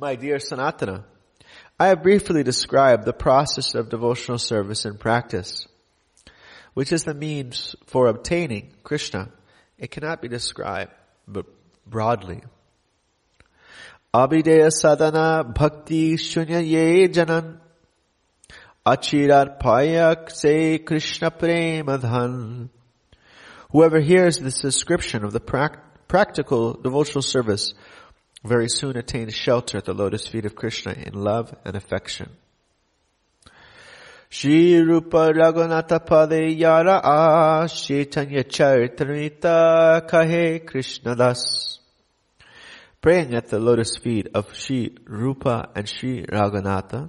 My 0.00 0.14
dear 0.14 0.36
Sanatana, 0.36 1.02
I 1.80 1.88
have 1.88 2.02
briefly 2.02 2.42
described 2.42 3.04
the 3.04 3.12
process 3.12 3.76
of 3.76 3.88
devotional 3.88 4.38
service 4.38 4.84
and 4.84 4.98
practice, 4.98 5.68
which 6.74 6.92
is 6.92 7.04
the 7.04 7.14
means 7.14 7.76
for 7.86 8.08
obtaining 8.08 8.72
Krishna. 8.82 9.28
It 9.78 9.92
cannot 9.92 10.20
be 10.20 10.26
described 10.26 10.90
but 11.28 11.46
broadly. 11.86 12.42
Abhideya 14.12 14.72
sadhana 14.72 15.44
bhakti 15.44 16.16
shunya 16.16 16.66
ye 16.66 17.06
janan 17.06 17.60
achirar 18.84 19.60
payak 19.60 20.32
se 20.32 20.78
Krishna 20.78 21.30
premadhan. 21.30 22.70
Whoever 23.70 24.00
hears 24.00 24.38
this 24.38 24.60
description 24.60 25.22
of 25.22 25.32
the 25.32 25.40
practical 26.08 26.72
devotional 26.72 27.22
service 27.22 27.74
very 28.48 28.68
soon 28.68 28.96
attains 28.96 29.34
shelter 29.34 29.78
at 29.78 29.84
the 29.84 29.94
lotus 29.94 30.26
feet 30.26 30.46
of 30.46 30.54
Krishna 30.54 30.92
in 30.92 31.12
love 31.12 31.54
and 31.64 31.76
affection. 31.76 32.30
Shri 34.30 34.80
Rupa 34.80 35.32
Raghunatha 35.32 36.04
Pade 36.06 36.58
Yara 36.58 37.66
Chaitanya 37.68 38.44
Charitamrita 38.44 40.08
Kahe 40.08 40.66
Krishna 40.66 41.16
Das. 41.16 41.78
Praying 43.00 43.34
at 43.34 43.48
the 43.48 43.58
lotus 43.58 43.96
feet 43.96 44.28
of 44.34 44.54
Shri 44.54 44.96
Rupa 45.06 45.70
and 45.74 45.88
Shri 45.88 46.24
Raghunatha, 46.24 47.08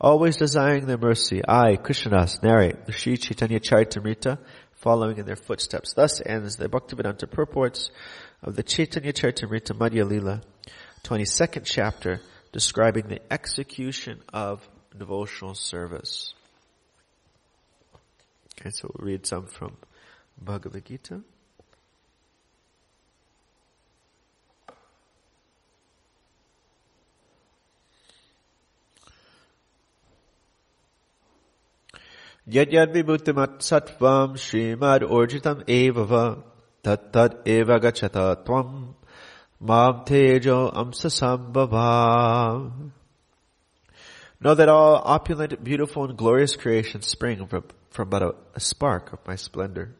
always 0.00 0.36
desiring 0.36 0.86
their 0.86 0.98
mercy, 0.98 1.40
I, 1.46 1.76
Krishnadas, 1.76 2.42
narrate 2.42 2.86
the 2.86 2.92
Shri 2.92 3.16
Chaitanya 3.16 3.60
Charitamrita, 3.60 4.38
following 4.74 5.18
in 5.18 5.26
their 5.26 5.36
footsteps. 5.36 5.94
Thus 5.94 6.20
ends 6.24 6.56
the 6.56 6.68
Bhaktivedanta 6.68 7.30
purports 7.30 7.90
of 8.42 8.56
the 8.56 8.62
Chaitanya 8.62 9.12
Charitamrita 9.12 9.72
Madhya 9.76 10.08
Lila, 10.08 10.42
22nd 11.08 11.62
chapter, 11.64 12.20
describing 12.52 13.08
the 13.08 13.18
execution 13.32 14.20
of 14.30 14.68
devotional 14.94 15.54
service. 15.54 16.34
Okay, 18.60 18.68
so 18.68 18.90
we'll 18.92 19.06
read 19.12 19.24
some 19.24 19.46
from 19.46 19.74
Bhagavad 20.38 20.84
Gita. 20.84 21.22
Yad 32.46 32.70
Yadyad 32.70 32.92
vibhutimat 32.92 33.60
sattvam 33.60 34.36
srimad 34.36 35.00
orjitam 35.00 35.64
evava 35.64 36.42
tat 36.82 37.10
tat 37.14 37.46
eva 37.46 37.80
gachata 37.80 38.44
tvam 38.44 38.94
mam 39.60 40.04
tejo 40.04 40.72
amsasambhava. 40.72 42.90
Know 44.40 44.54
that 44.54 44.68
all 44.68 45.02
opulent, 45.04 45.64
beautiful, 45.64 46.04
and 46.04 46.16
glorious 46.16 46.54
creations 46.54 47.06
spring 47.06 47.46
from 47.46 47.64
from 47.90 48.10
but 48.10 48.22
a, 48.22 48.34
a 48.54 48.60
spark 48.60 49.12
of 49.12 49.18
my 49.26 49.34
splendor. 49.34 49.94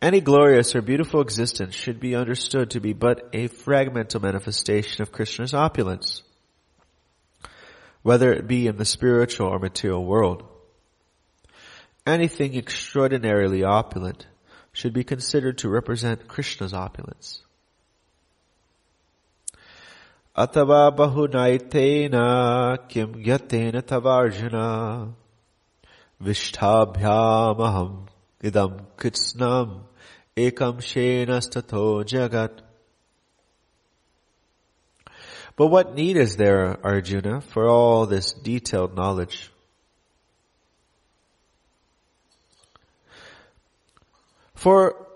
Any 0.00 0.20
glorious 0.20 0.74
or 0.74 0.82
beautiful 0.82 1.20
existence 1.20 1.74
should 1.74 1.98
be 1.98 2.14
understood 2.14 2.70
to 2.70 2.80
be 2.80 2.92
but 2.92 3.28
a 3.32 3.48
fragmental 3.48 4.20
manifestation 4.20 5.02
of 5.02 5.12
Krishna's 5.12 5.54
opulence, 5.54 6.22
whether 8.02 8.32
it 8.32 8.46
be 8.46 8.66
in 8.66 8.76
the 8.76 8.84
spiritual 8.84 9.48
or 9.48 9.58
material 9.58 10.04
world. 10.04 10.44
Anything 12.06 12.54
extraordinarily 12.54 13.64
opulent 13.64 14.26
should 14.72 14.92
be 14.92 15.04
considered 15.04 15.58
to 15.58 15.70
represent 15.70 16.28
Krishna's 16.28 16.74
opulence. 16.74 17.40
Atava 20.36 20.94
bahunaitena 20.94 22.88
kim 22.88 23.14
yatena 23.14 23.80
tavarjuna 23.80 25.14
vishthabhyamaham 26.22 28.08
idam 28.42 28.84
kitsnam 28.98 29.84
ekam 30.36 30.78
shenastato 30.78 32.04
jagat. 32.04 32.60
But 35.56 35.68
what 35.68 35.94
need 35.94 36.16
is 36.16 36.36
there, 36.36 36.84
Arjuna, 36.84 37.40
for 37.40 37.68
all 37.68 38.06
this 38.06 38.32
detailed 38.32 38.96
knowledge? 38.96 39.52
For 44.54 45.06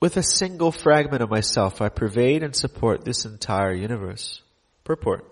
with 0.00 0.16
a 0.16 0.22
single 0.22 0.72
fragment 0.72 1.22
of 1.22 1.30
myself, 1.30 1.82
I 1.82 1.88
pervade 1.90 2.42
and 2.42 2.56
support 2.56 3.04
this 3.04 3.24
entire 3.24 3.74
universe. 3.74 4.42
Purport. 4.84 5.26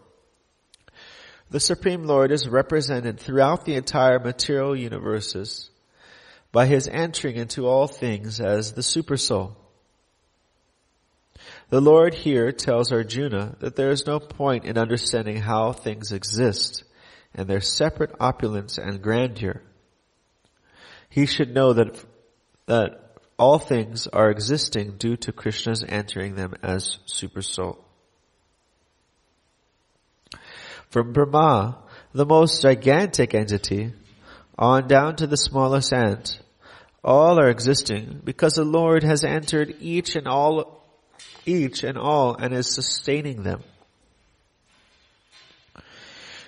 The 1.50 1.60
Supreme 1.60 2.04
Lord 2.04 2.30
is 2.30 2.46
represented 2.46 3.18
throughout 3.18 3.64
the 3.64 3.74
entire 3.74 4.18
material 4.18 4.76
universes 4.76 5.70
by 6.52 6.66
his 6.66 6.88
entering 6.88 7.36
into 7.36 7.66
all 7.66 7.86
things 7.86 8.40
as 8.40 8.72
the 8.72 8.82
Supersoul. 8.82 9.54
The 11.70 11.80
Lord 11.80 12.14
here 12.14 12.52
tells 12.52 12.92
Arjuna 12.92 13.56
that 13.60 13.76
there 13.76 13.90
is 13.90 14.06
no 14.06 14.18
point 14.20 14.64
in 14.64 14.76
understanding 14.76 15.36
how 15.36 15.72
things 15.72 16.12
exist 16.12 16.84
and 17.34 17.48
their 17.48 17.60
separate 17.60 18.14
opulence 18.20 18.78
and 18.78 19.02
grandeur. 19.02 19.62
He 21.08 21.26
should 21.26 21.54
know 21.54 21.72
that, 21.74 22.04
that 22.66 23.07
all 23.38 23.58
things 23.58 24.06
are 24.08 24.30
existing 24.30 24.96
due 24.98 25.16
to 25.16 25.32
Krishna's 25.32 25.84
entering 25.88 26.34
them 26.34 26.54
as 26.62 26.98
supersoul. 27.06 27.78
From 30.90 31.12
Brahma, 31.12 31.78
the 32.12 32.26
most 32.26 32.62
gigantic 32.62 33.34
entity, 33.34 33.92
on 34.58 34.88
down 34.88 35.16
to 35.16 35.26
the 35.26 35.36
smallest 35.36 35.92
ant, 35.92 36.40
all 37.04 37.38
are 37.38 37.48
existing 37.48 38.20
because 38.24 38.54
the 38.54 38.64
Lord 38.64 39.04
has 39.04 39.22
entered 39.22 39.76
each 39.80 40.16
and 40.16 40.26
all, 40.26 40.82
each 41.46 41.84
and 41.84 41.96
all 41.96 42.34
and 42.34 42.52
is 42.52 42.74
sustaining 42.74 43.44
them. 43.44 43.62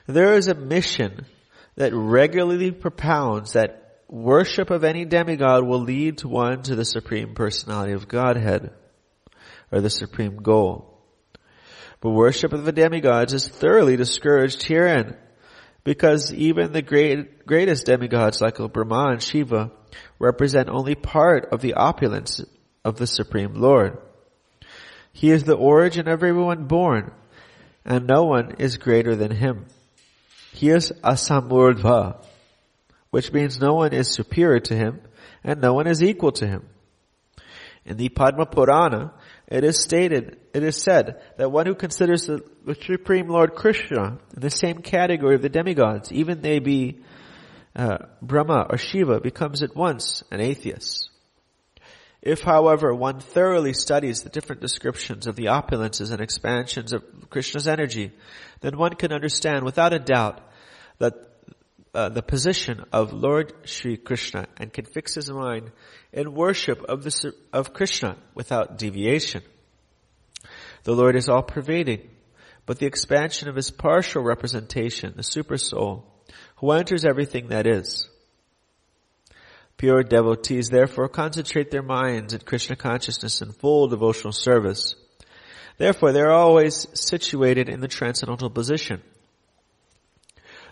There 0.06 0.34
is 0.34 0.48
a 0.48 0.54
mission 0.54 1.26
that 1.76 1.94
regularly 1.94 2.72
propounds 2.72 3.52
that 3.52 3.79
worship 4.10 4.70
of 4.70 4.82
any 4.82 5.04
demigod 5.04 5.64
will 5.64 5.80
lead 5.80 6.22
one 6.24 6.62
to 6.62 6.74
the 6.74 6.84
supreme 6.84 7.34
personality 7.34 7.92
of 7.92 8.08
Godhead, 8.08 8.70
or 9.70 9.80
the 9.80 9.90
supreme 9.90 10.36
goal. 10.38 10.98
But 12.00 12.10
worship 12.10 12.52
of 12.52 12.64
the 12.64 12.72
demigods 12.72 13.32
is 13.32 13.46
thoroughly 13.46 13.96
discouraged 13.96 14.62
herein, 14.64 15.16
because 15.84 16.34
even 16.34 16.72
the 16.72 16.82
great, 16.82 17.46
greatest 17.46 17.86
demigods 17.86 18.40
like 18.40 18.56
Brahma 18.56 19.12
and 19.12 19.22
Shiva 19.22 19.70
represent 20.18 20.68
only 20.68 20.94
part 20.94 21.48
of 21.52 21.60
the 21.60 21.74
opulence 21.74 22.42
of 22.84 22.96
the 22.96 23.06
Supreme 23.06 23.54
Lord. 23.54 23.98
He 25.12 25.30
is 25.30 25.44
the 25.44 25.56
origin 25.56 26.08
of 26.08 26.12
everyone 26.12 26.64
born, 26.66 27.12
and 27.84 28.06
no 28.06 28.24
one 28.24 28.56
is 28.58 28.76
greater 28.76 29.14
than 29.14 29.30
him. 29.30 29.66
He 30.52 30.70
is 30.70 30.92
asamurdva, 31.04 32.24
which 33.10 33.32
means 33.32 33.60
no 33.60 33.74
one 33.74 33.92
is 33.92 34.12
superior 34.12 34.60
to 34.60 34.74
him, 34.74 35.00
and 35.42 35.60
no 35.60 35.74
one 35.74 35.86
is 35.86 36.02
equal 36.02 36.32
to 36.32 36.46
him. 36.46 36.68
In 37.84 37.96
the 37.96 38.08
Padma 38.08 38.46
Purana, 38.46 39.12
it 39.48 39.64
is 39.64 39.80
stated, 39.80 40.38
it 40.54 40.62
is 40.62 40.80
said 40.80 41.20
that 41.38 41.50
one 41.50 41.66
who 41.66 41.74
considers 41.74 42.26
the, 42.26 42.44
Supreme 42.86 43.28
Lord 43.28 43.54
Krishna 43.54 44.18
in 44.34 44.40
the 44.40 44.50
same 44.50 44.82
category 44.82 45.34
of 45.34 45.42
the 45.42 45.48
demigods, 45.48 46.12
even 46.12 46.40
they 46.40 46.58
be 46.58 47.00
uh, 47.74 47.98
Brahma 48.20 48.66
or 48.70 48.78
Shiva, 48.78 49.20
becomes 49.20 49.62
at 49.62 49.74
once 49.74 50.22
an 50.30 50.40
atheist. 50.40 51.08
If, 52.22 52.42
however, 52.42 52.94
one 52.94 53.20
thoroughly 53.20 53.72
studies 53.72 54.22
the 54.22 54.28
different 54.28 54.60
descriptions 54.60 55.26
of 55.26 55.36
the 55.36 55.46
opulences 55.46 56.12
and 56.12 56.20
expansions 56.20 56.92
of 56.92 57.02
Krishna's 57.30 57.66
energy, 57.66 58.12
then 58.60 58.76
one 58.76 58.94
can 58.94 59.12
understand 59.12 59.64
without 59.64 59.94
a 59.94 59.98
doubt 59.98 60.40
that 60.98 61.14
uh, 61.94 62.08
the 62.08 62.22
position 62.22 62.84
of 62.92 63.12
Lord 63.12 63.52
Sri 63.64 63.96
Krishna 63.96 64.46
and 64.56 64.72
can 64.72 64.84
fix 64.84 65.14
his 65.14 65.30
mind 65.30 65.70
in 66.12 66.34
worship 66.34 66.82
of 66.82 67.02
the, 67.02 67.32
of 67.52 67.72
Krishna 67.72 68.16
without 68.34 68.78
deviation. 68.78 69.42
The 70.84 70.94
Lord 70.94 71.16
is 71.16 71.28
all 71.28 71.42
pervading, 71.42 72.08
but 72.64 72.78
the 72.78 72.86
expansion 72.86 73.48
of 73.48 73.56
his 73.56 73.70
partial 73.70 74.22
representation, 74.22 75.14
the 75.16 75.22
super 75.22 75.58
soul, 75.58 76.06
who 76.56 76.70
enters 76.70 77.04
everything 77.04 77.48
that 77.48 77.66
is. 77.66 78.08
Pure 79.76 80.04
devotees 80.04 80.68
therefore 80.68 81.08
concentrate 81.08 81.70
their 81.70 81.82
minds 81.82 82.34
in 82.34 82.40
Krishna 82.40 82.76
consciousness 82.76 83.40
and 83.40 83.56
full 83.56 83.88
devotional 83.88 84.32
service. 84.32 84.94
Therefore, 85.78 86.12
they 86.12 86.20
are 86.20 86.30
always 86.30 86.86
situated 86.92 87.70
in 87.70 87.80
the 87.80 87.88
transcendental 87.88 88.50
position, 88.50 89.02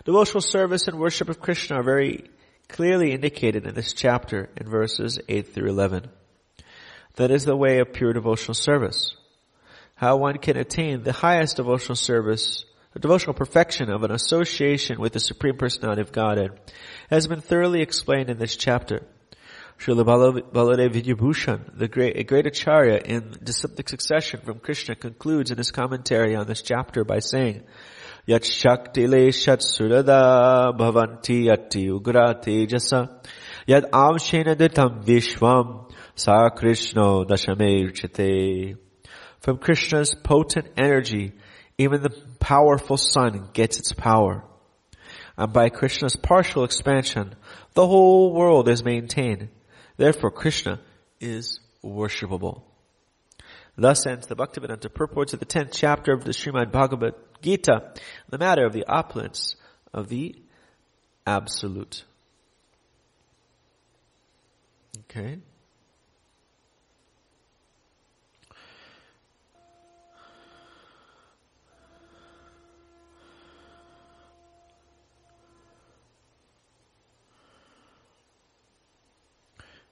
Devotional 0.05 0.41
service 0.41 0.87
and 0.87 0.97
worship 0.97 1.29
of 1.29 1.41
Krishna 1.41 1.77
are 1.77 1.83
very 1.83 2.29
clearly 2.69 3.11
indicated 3.11 3.65
in 3.65 3.73
this 3.73 3.93
chapter 3.93 4.49
in 4.55 4.69
verses 4.69 5.19
8 5.27 5.53
through 5.53 5.69
11. 5.69 6.09
That 7.15 7.31
is 7.31 7.43
the 7.43 7.57
way 7.57 7.79
of 7.79 7.91
pure 7.91 8.13
devotional 8.13 8.53
service. 8.53 9.15
How 9.95 10.15
one 10.15 10.37
can 10.37 10.55
attain 10.55 11.03
the 11.03 11.11
highest 11.11 11.57
devotional 11.57 11.97
service, 11.97 12.63
the 12.93 12.99
devotional 12.99 13.33
perfection 13.33 13.89
of 13.89 14.03
an 14.03 14.11
association 14.11 14.99
with 14.99 15.11
the 15.11 15.19
Supreme 15.19 15.57
Personality 15.57 16.01
of 16.01 16.13
Godhead 16.13 16.51
has 17.09 17.27
been 17.27 17.41
thoroughly 17.41 17.81
explained 17.81 18.29
in 18.29 18.37
this 18.37 18.55
chapter. 18.55 19.05
Srila 19.79 20.43
Baladev 20.51 20.93
Vidyabhushan, 20.93 21.77
the 21.77 21.87
great, 21.87 22.17
a 22.17 22.23
great 22.23 22.45
acharya 22.45 22.97
in 23.03 23.37
disciplic 23.43 23.89
succession 23.89 24.41
from 24.41 24.59
Krishna 24.59 24.95
concludes 24.95 25.51
in 25.51 25.57
his 25.57 25.71
commentary 25.71 26.35
on 26.35 26.47
this 26.47 26.61
chapter 26.61 27.03
by 27.03 27.19
saying, 27.19 27.63
Yat 28.29 28.43
surada 28.43 30.21
bhavanti 30.77 31.45
yati 31.45 31.89
ugra 31.89 32.39
tejasa. 32.39 33.09
Yat 33.65 33.91
avshena 33.91 34.55
ditam 34.55 35.03
vishvam 35.03 35.91
sa 36.13 36.51
krishno 36.51 37.27
dashamirchite. 37.27 38.77
From 39.39 39.57
Krishna's 39.57 40.13
potent 40.13 40.67
energy, 40.77 41.33
even 41.79 42.03
the 42.03 42.11
powerful 42.39 42.97
sun 42.97 43.49
gets 43.53 43.79
its 43.79 43.93
power. 43.93 44.43
And 45.35 45.51
by 45.51 45.69
Krishna's 45.69 46.15
partial 46.15 46.65
expansion, 46.65 47.33
the 47.73 47.87
whole 47.87 48.31
world 48.31 48.69
is 48.69 48.83
maintained. 48.83 49.49
Therefore 49.97 50.29
Krishna 50.29 50.79
is 51.19 51.59
worshipable. 51.83 52.61
Thus 53.75 54.05
ends 54.05 54.27
the 54.27 54.35
Bhaktivedanta 54.35 54.93
purports 54.93 55.33
of 55.33 55.39
the 55.39 55.47
10th 55.47 55.71
chapter 55.71 56.13
of 56.13 56.25
the 56.25 56.31
Srimad 56.31 56.71
Bhagavat 56.71 57.15
Gita, 57.41 57.93
the 58.29 58.37
matter 58.37 58.65
of 58.65 58.73
the 58.73 58.85
opulence 58.85 59.55
of 59.93 60.09
the 60.09 60.35
Absolute. 61.25 62.05
Okay. 65.01 65.37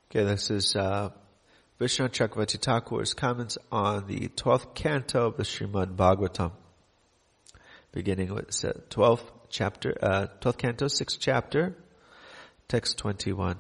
Okay, 0.09 0.23
this 0.23 0.49
is 0.49 0.75
uh, 0.75 1.09
Vishnu 1.77 2.07
Chakravarti 2.07 2.57
Thakur's 2.59 3.13
comments 3.13 3.59
on 3.71 4.07
the 4.07 4.29
12th 4.29 4.73
canto 4.73 5.27
of 5.27 5.37
the 5.37 5.43
Srimad 5.43 5.95
Bhagavatam 5.95 6.51
beginning 7.91 8.33
with 8.33 8.49
12th 8.49 9.23
chapter, 9.49 9.97
uh, 10.01 10.27
12th 10.41 10.57
canto, 10.57 10.85
6th 10.85 11.17
chapter, 11.19 11.75
text 12.67 12.97
21. 12.97 13.57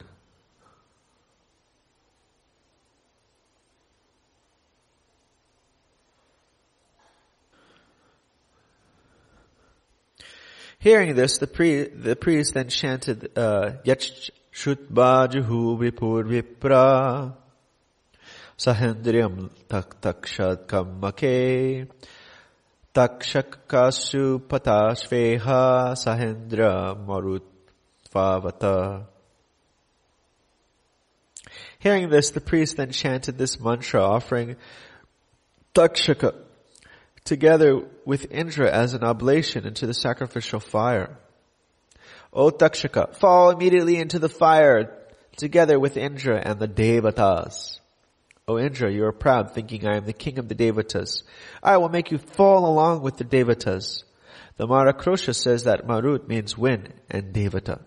Hearing 10.79 11.15
this, 11.15 11.39
the, 11.39 11.47
pre, 11.47 11.83
the 11.85 12.15
priest 12.15 12.53
then 12.53 12.69
chanted, 12.69 13.37
uh, 13.37 13.71
Yach 13.83 14.29
Shutbajuhu 14.53 15.77
Vipur 15.79 16.23
Vipra 16.23 17.33
Sahendriyam 18.57 19.49
Tak 19.67 20.01
Kammake 20.01 20.67
Takshakasu 20.67 21.87
Patashveha 24.39 25.93
Sahendra 25.93 26.97
Marutvavata. 28.11 29.05
Hearing 31.77 32.09
this, 32.09 32.31
the 32.31 32.41
priest 32.41 32.77
then 32.77 32.91
chanted 32.91 33.37
this 33.37 33.59
mantra 33.59 34.01
offering 34.01 34.55
Takshaka 35.75 36.33
together 37.23 37.83
with 38.03 38.31
Indra 38.31 38.71
as 38.71 38.95
an 38.95 39.03
oblation 39.03 39.67
into 39.67 39.85
the 39.85 39.93
sacrificial 39.93 40.59
fire. 40.59 41.19
O 42.33 42.49
Takshaka, 42.49 43.15
fall 43.15 43.51
immediately 43.51 43.97
into 43.97 44.17
the 44.17 44.27
fire 44.27 44.97
together 45.35 45.79
with 45.79 45.97
Indra 45.97 46.41
and 46.43 46.57
the 46.59 46.67
Devatas. 46.67 47.76
O 48.49 48.57
Indra, 48.57 48.89
you 48.89 49.03
are 49.03 49.11
proud, 49.11 49.51
thinking 49.51 49.85
I 49.85 49.97
am 49.97 50.05
the 50.05 50.13
king 50.13 50.39
of 50.39 50.47
the 50.47 50.55
Devatas. 50.55 51.23
I 51.61 51.75
will 51.75 51.89
make 51.89 52.11
you 52.11 52.17
fall 52.17 52.65
along 52.65 53.01
with 53.01 53.17
the 53.17 53.25
Devatas. 53.25 54.05
The 54.55 54.65
Amarakosha 54.65 55.35
says 55.35 55.65
that 55.65 55.85
Marut 55.85 56.29
means 56.29 56.57
wind 56.57 56.93
and 57.09 57.33
Devata. 57.33 57.81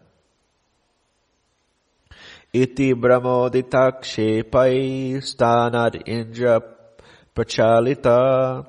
Iti 2.53 2.92
brahmoditakshepai 2.92 5.23
stanad 5.23 6.03
Indra 6.07 6.61
prachalita 7.35 8.66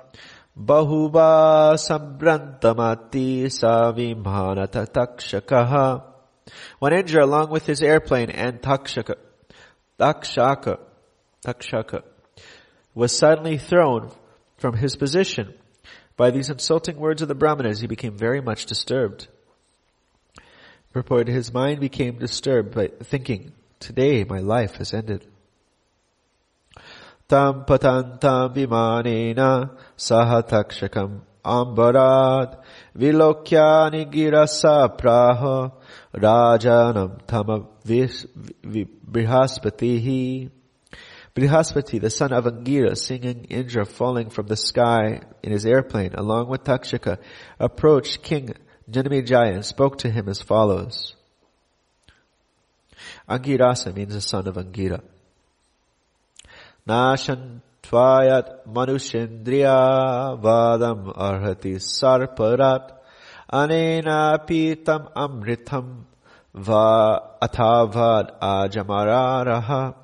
bahuba 0.57 1.75
sambrantamati 1.75 3.47
savimhanata 3.47 4.87
takshakaha. 4.89 6.03
When 6.79 6.93
Indra 6.93 7.25
along 7.25 7.49
with 7.49 7.65
his 7.65 7.81
airplane 7.81 8.29
and 8.29 8.61
takshaka, 8.61 9.15
takshaka 9.99 10.79
Takshaka 11.45 12.03
was 12.93 13.17
suddenly 13.17 13.57
thrown 13.57 14.11
from 14.57 14.75
his 14.75 14.95
position. 14.95 15.53
By 16.17 16.29
these 16.29 16.49
insulting 16.49 16.97
words 16.97 17.21
of 17.21 17.27
the 17.27 17.35
Brahmanas, 17.35 17.79
he 17.81 17.87
became 17.87 18.17
very 18.17 18.41
much 18.41 18.65
disturbed. 18.65 19.27
Purport, 20.93 21.27
his 21.27 21.53
mind 21.53 21.79
became 21.79 22.19
disturbed 22.19 22.75
by 22.75 22.89
thinking, 23.03 23.53
today 23.79 24.23
my 24.23 24.39
life 24.39 24.75
has 24.75 24.93
ended. 24.93 25.25
Tam 27.27 27.63
patantam 27.65 28.53
vimanena 28.53 29.71
sahatakshakam 29.97 31.21
ambarat 31.45 32.61
vilokyani 32.95 34.05
girasa 34.11 34.89
praha 34.99 35.71
rajanam 36.13 37.25
tama 37.25 37.65
brihaspatihi 39.11 40.51
Brihaspati, 41.33 42.01
the 42.01 42.09
son 42.09 42.33
of 42.33 42.43
Angira, 42.43 42.97
singing 42.97 43.45
Indra 43.45 43.85
falling 43.85 44.29
from 44.29 44.47
the 44.47 44.57
sky 44.57 45.21
in 45.41 45.51
his 45.51 45.65
airplane, 45.65 46.13
along 46.13 46.49
with 46.49 46.63
Takshaka, 46.63 47.19
approached 47.57 48.21
King 48.21 48.53
Janamejaya 48.89 49.53
and 49.53 49.65
spoke 49.65 49.99
to 49.99 50.09
him 50.09 50.27
as 50.27 50.41
follows. 50.41 51.15
Angirasa 53.29 53.95
means 53.95 54.13
the 54.13 54.21
son 54.21 54.47
of 54.47 54.55
Angira. 54.55 55.01
Nashan 56.85 57.61
tvayat 57.83 58.65
manushendriya 58.67 60.41
vadam 60.41 61.15
arhati 61.15 61.75
sarparat 61.75 62.91
anena 63.51 64.45
pitam 64.45 65.11
amritam 65.13 66.03
va 66.53 67.21
atavad 67.41 68.39
ajamararaha 68.41 69.95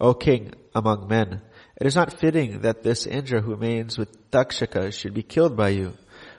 O 0.00 0.14
king 0.14 0.52
among 0.74 1.08
men, 1.08 1.42
it 1.76 1.86
is 1.86 1.96
not 1.96 2.12
fitting 2.12 2.60
that 2.60 2.82
this 2.82 3.06
Indra 3.06 3.40
who 3.40 3.50
remains 3.52 3.98
with 3.98 4.30
Takshaka 4.30 4.92
should 4.92 5.14
be 5.14 5.22
killed 5.22 5.56
by 5.56 5.70
you, 5.70 5.94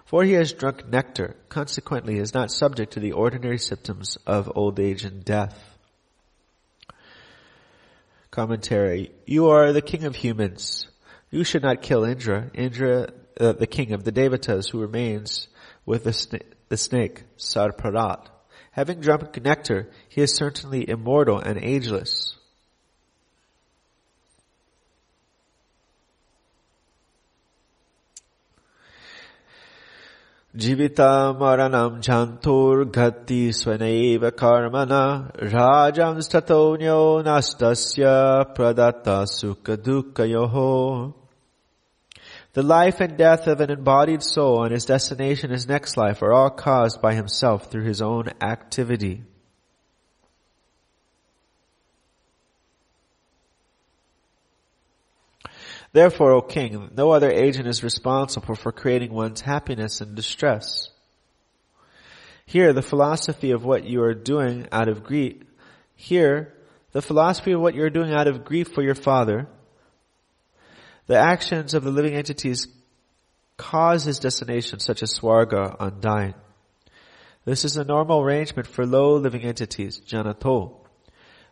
for 0.06 0.24
he 0.24 0.34
has 0.34 0.54
drunk 0.54 0.88
nectar, 0.88 1.36
consequently 1.50 2.18
is 2.18 2.34
not 2.34 2.52
subject 2.52 2.94
to 2.94 3.00
the 3.00 3.12
ordinary 3.12 3.58
symptoms 3.58 4.18
of 4.26 4.52
old 4.56 4.80
age 4.80 5.04
and 5.04 5.26
death. 5.26 5.78
Commentary. 8.32 9.12
You 9.26 9.50
are 9.50 9.74
the 9.74 9.82
king 9.82 10.06
of 10.06 10.16
humans. 10.16 10.88
You 11.30 11.44
should 11.44 11.64
not 11.64 11.82
kill 11.82 12.06
Indra. 12.06 12.50
Indra, 12.54 13.10
uh, 13.40 13.52
the 13.54 13.68
king 13.68 13.92
of 13.92 14.04
the 14.04 14.12
Devatas 14.12 14.72
who 14.72 14.80
remains 14.80 15.48
with 15.86 16.06
the, 16.06 16.12
sna- 16.12 16.44
the 16.70 16.78
snake, 16.78 17.24
Sarparat. 17.38 18.28
Having 18.72 19.02
drunk 19.02 19.44
nectar, 19.44 19.90
he 20.08 20.22
is 20.22 20.34
certainly 20.34 20.90
immortal 20.90 21.40
and 21.40 21.58
ageless. 21.62 22.36
Jivita 30.60 31.38
maranam 31.40 32.02
chantur 32.02 32.84
gati 32.92 33.48
swaneva 33.48 34.32
rajam 35.38 36.18
statonyo 36.20 37.24
nastasya 37.24 38.54
yoho. 40.30 41.16
The 42.52 42.64
life 42.64 43.00
and 43.00 43.18
death 43.18 43.48
of 43.48 43.62
an 43.62 43.72
embodied 43.72 44.22
soul 44.22 44.64
and 44.64 44.74
his 44.74 44.84
destination 44.84 45.52
his 45.52 45.66
next 45.66 45.96
life 45.96 46.22
are 46.22 46.34
all 46.34 46.50
caused 46.50 47.02
by 47.02 47.14
himself 47.14 47.72
through 47.72 47.86
his 47.86 48.02
own 48.02 48.28
activity. 48.42 49.24
Therefore, 55.92 56.34
O 56.34 56.42
king, 56.42 56.92
no 56.96 57.12
other 57.12 57.32
agent 57.32 57.68
is 57.68 57.84
responsible 57.84 58.56
for 58.56 58.72
creating 58.72 59.12
one's 59.12 59.42
happiness 59.42 60.02
and 60.02 60.16
distress. 60.16 60.90
Here, 62.46 62.74
the 62.74 62.82
philosophy 62.82 63.52
of 63.52 63.66
what 63.66 63.86
you 63.86 64.04
are 64.04 64.14
doing 64.14 64.68
out 64.72 64.88
of 64.88 65.04
grief, 65.04 65.38
here, 65.96 66.54
the 66.92 67.02
philosophy 67.02 67.52
of 67.52 67.62
what 67.62 67.76
you're 67.76 67.90
doing 67.90 68.14
out 68.14 68.28
of 68.28 68.46
grief 68.46 68.70
for 68.70 68.84
your 68.84 68.96
father, 68.96 69.48
the 71.08 71.18
actions 71.18 71.74
of 71.74 71.84
the 71.84 71.92
living 71.92 72.14
entities 72.14 72.68
cause 73.58 74.04
his 74.04 74.20
destination, 74.20 74.80
such 74.80 75.04
as 75.04 75.14
swarga, 75.14 75.76
undying. 75.80 76.36
This 77.46 77.66
is 77.66 77.78
a 77.78 77.84
normal 77.84 78.22
arrangement 78.22 78.68
for 78.68 78.86
low 78.86 79.16
living 79.16 79.42
entities, 79.42 80.00
janato. 80.08 80.76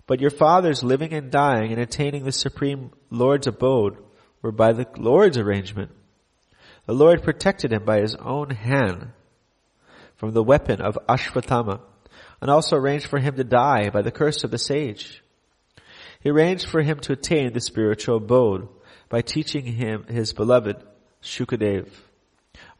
But 0.05 0.21
your 0.21 0.29
father's 0.29 0.83
living 0.83 1.13
and 1.13 1.31
dying 1.31 1.71
and 1.71 1.81
attaining 1.81 2.23
the 2.23 2.31
supreme 2.31 2.91
Lord's 3.09 3.47
abode 3.47 3.97
were 4.47 4.51
by 4.53 4.71
the 4.71 4.87
Lord's 4.95 5.37
arrangement. 5.37 5.91
The 6.85 6.93
Lord 6.93 7.21
protected 7.21 7.73
him 7.73 7.83
by 7.83 7.99
his 7.99 8.15
own 8.15 8.49
hand 8.49 9.11
from 10.15 10.31
the 10.31 10.41
weapon 10.41 10.79
of 10.79 10.97
Ashvatthama 11.09 11.81
and 12.39 12.49
also 12.49 12.77
arranged 12.77 13.07
for 13.07 13.19
him 13.19 13.35
to 13.35 13.43
die 13.43 13.89
by 13.89 14.01
the 14.01 14.09
curse 14.09 14.45
of 14.45 14.51
the 14.51 14.57
sage. 14.57 15.21
He 16.21 16.29
arranged 16.29 16.65
for 16.65 16.81
him 16.81 16.97
to 17.01 17.11
attain 17.11 17.51
the 17.51 17.59
spiritual 17.59 18.15
abode 18.15 18.69
by 19.09 19.21
teaching 19.21 19.65
him 19.65 20.05
his 20.05 20.31
beloved 20.31 20.77
Shukadev. 21.21 21.89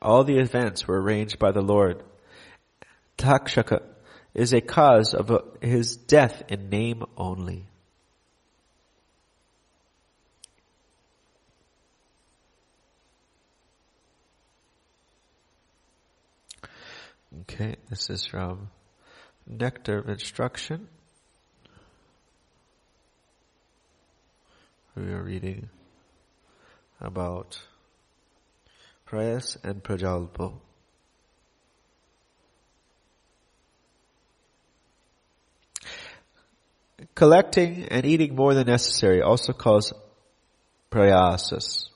All 0.01 0.23
the 0.23 0.37
events 0.37 0.87
were 0.87 1.01
arranged 1.01 1.37
by 1.37 1.51
the 1.51 1.61
Lord. 1.61 2.01
Takshaka 3.17 3.81
is 4.33 4.53
a 4.53 4.61
cause 4.61 5.13
of 5.13 5.29
his 5.61 5.97
death 5.97 6.43
in 6.47 6.69
name 6.69 7.03
only. 7.17 7.67
Okay, 17.41 17.75
this 17.89 18.09
is 18.09 18.25
from 18.25 18.69
Nectar 19.45 19.99
of 19.99 20.09
Instruction. 20.09 20.87
We 24.95 25.11
are 25.11 25.21
reading 25.21 25.69
about 26.99 27.59
Prayas 29.05 29.57
and 29.63 29.83
Prajalpo. 29.83 30.53
Collecting 37.13 37.85
and 37.89 38.05
eating 38.05 38.35
more 38.35 38.53
than 38.53 38.67
necessary 38.67 39.21
also 39.21 39.53
cause 39.53 39.93
prayasas. 40.89 41.89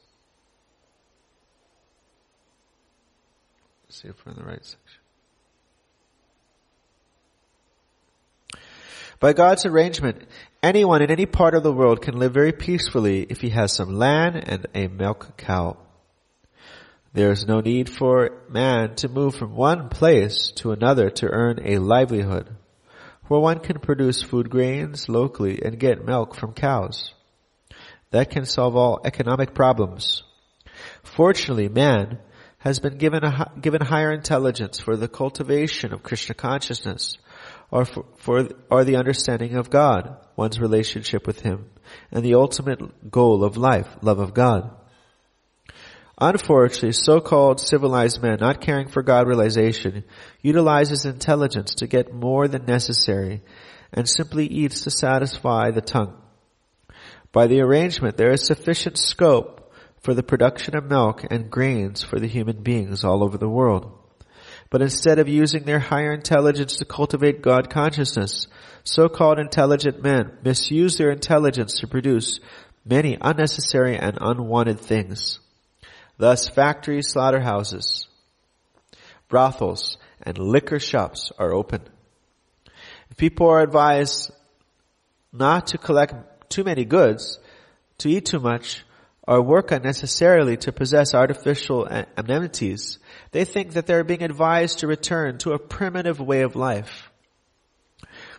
see 3.89 4.07
if 4.07 4.25
we're 4.25 4.31
in 4.31 4.37
the 4.37 4.45
right 4.45 4.65
section. 4.65 4.90
By 9.21 9.33
God's 9.33 9.67
arrangement, 9.67 10.23
anyone 10.63 11.03
in 11.03 11.11
any 11.11 11.27
part 11.27 11.53
of 11.53 11.61
the 11.61 11.71
world 11.71 12.01
can 12.01 12.17
live 12.17 12.33
very 12.33 12.51
peacefully 12.51 13.21
if 13.29 13.39
he 13.39 13.49
has 13.49 13.71
some 13.71 13.93
land 13.93 14.35
and 14.49 14.65
a 14.73 14.87
milk 14.87 15.37
cow. 15.37 15.77
There 17.13 17.31
is 17.31 17.45
no 17.45 17.59
need 17.61 17.87
for 17.87 18.41
man 18.49 18.95
to 18.95 19.09
move 19.09 19.35
from 19.35 19.55
one 19.55 19.89
place 19.89 20.51
to 20.55 20.71
another 20.71 21.11
to 21.11 21.27
earn 21.27 21.59
a 21.63 21.77
livelihood, 21.77 22.49
where 23.27 23.39
one 23.39 23.59
can 23.59 23.77
produce 23.77 24.23
food 24.23 24.49
grains 24.49 25.07
locally 25.07 25.61
and 25.63 25.79
get 25.79 26.03
milk 26.03 26.33
from 26.33 26.53
cows. 26.53 27.13
That 28.09 28.31
can 28.31 28.45
solve 28.45 28.75
all 28.75 29.01
economic 29.05 29.53
problems. 29.53 30.23
Fortunately, 31.03 31.69
man 31.69 32.17
has 32.57 32.79
been 32.79 32.97
given 32.97 33.23
a, 33.23 33.51
given 33.61 33.81
higher 33.81 34.11
intelligence 34.11 34.79
for 34.79 34.97
the 34.97 35.07
cultivation 35.07 35.93
of 35.93 36.01
Krishna 36.01 36.33
consciousness 36.33 37.19
or 37.71 37.85
for, 37.85 38.05
for 38.17 38.49
or 38.69 38.83
the 38.83 38.97
understanding 38.97 39.55
of 39.55 39.69
God, 39.69 40.17
one's 40.35 40.59
relationship 40.59 41.25
with 41.25 41.41
Him, 41.41 41.69
and 42.11 42.23
the 42.23 42.35
ultimate 42.35 43.09
goal 43.09 43.43
of 43.43 43.57
life, 43.57 43.87
love 44.01 44.19
of 44.19 44.33
God. 44.33 44.69
Unfortunately, 46.19 46.91
so-called 46.91 47.59
civilized 47.59 48.21
man 48.21 48.37
not 48.39 48.61
caring 48.61 48.87
for 48.87 49.01
God 49.01 49.27
realization 49.27 50.03
utilizes 50.41 51.05
intelligence 51.05 51.73
to 51.75 51.87
get 51.87 52.13
more 52.13 52.47
than 52.47 52.65
necessary 52.65 53.41
and 53.91 54.07
simply 54.07 54.45
eats 54.45 54.81
to 54.81 54.91
satisfy 54.91 55.71
the 55.71 55.81
tongue. 55.81 56.15
By 57.31 57.47
the 57.47 57.61
arrangement, 57.61 58.17
there 58.17 58.31
is 58.31 58.45
sufficient 58.45 58.97
scope 58.97 59.73
for 60.01 60.13
the 60.13 60.23
production 60.23 60.75
of 60.75 60.85
milk 60.85 61.25
and 61.29 61.49
grains 61.49 62.03
for 62.03 62.19
the 62.19 62.27
human 62.27 62.61
beings 62.61 63.03
all 63.03 63.23
over 63.23 63.37
the 63.37 63.49
world. 63.49 63.97
But 64.71 64.81
instead 64.81 65.19
of 65.19 65.27
using 65.27 65.63
their 65.63 65.79
higher 65.79 66.13
intelligence 66.13 66.77
to 66.77 66.85
cultivate 66.85 67.41
God 67.43 67.69
consciousness, 67.69 68.47
so-called 68.83 69.37
intelligent 69.37 70.01
men 70.01 70.31
misuse 70.43 70.97
their 70.97 71.11
intelligence 71.11 71.79
to 71.79 71.87
produce 71.87 72.39
many 72.85 73.17
unnecessary 73.21 73.97
and 73.97 74.17
unwanted 74.19 74.79
things. 74.79 75.39
Thus 76.17 76.47
factories, 76.47 77.09
slaughterhouses, 77.09 78.07
brothels, 79.27 79.97
and 80.23 80.37
liquor 80.37 80.79
shops 80.79 81.31
are 81.37 81.53
open. 81.53 81.81
If 83.09 83.17
people 83.17 83.49
are 83.49 83.61
advised 83.61 84.31
not 85.33 85.67
to 85.67 85.77
collect 85.77 86.49
too 86.49 86.63
many 86.63 86.85
goods, 86.85 87.39
to 87.99 88.09
eat 88.09 88.25
too 88.25 88.39
much, 88.39 88.85
or 89.27 89.41
work 89.41 89.71
unnecessarily 89.71 90.57
to 90.57 90.71
possess 90.71 91.13
artificial 91.13 91.87
amenities, 92.15 92.99
they 93.31 93.45
think 93.45 93.73
that 93.73 93.87
they're 93.87 94.03
being 94.03 94.23
advised 94.23 94.79
to 94.79 94.87
return 94.87 95.37
to 95.39 95.53
a 95.53 95.59
primitive 95.59 96.19
way 96.19 96.41
of 96.41 96.55
life. 96.55 97.09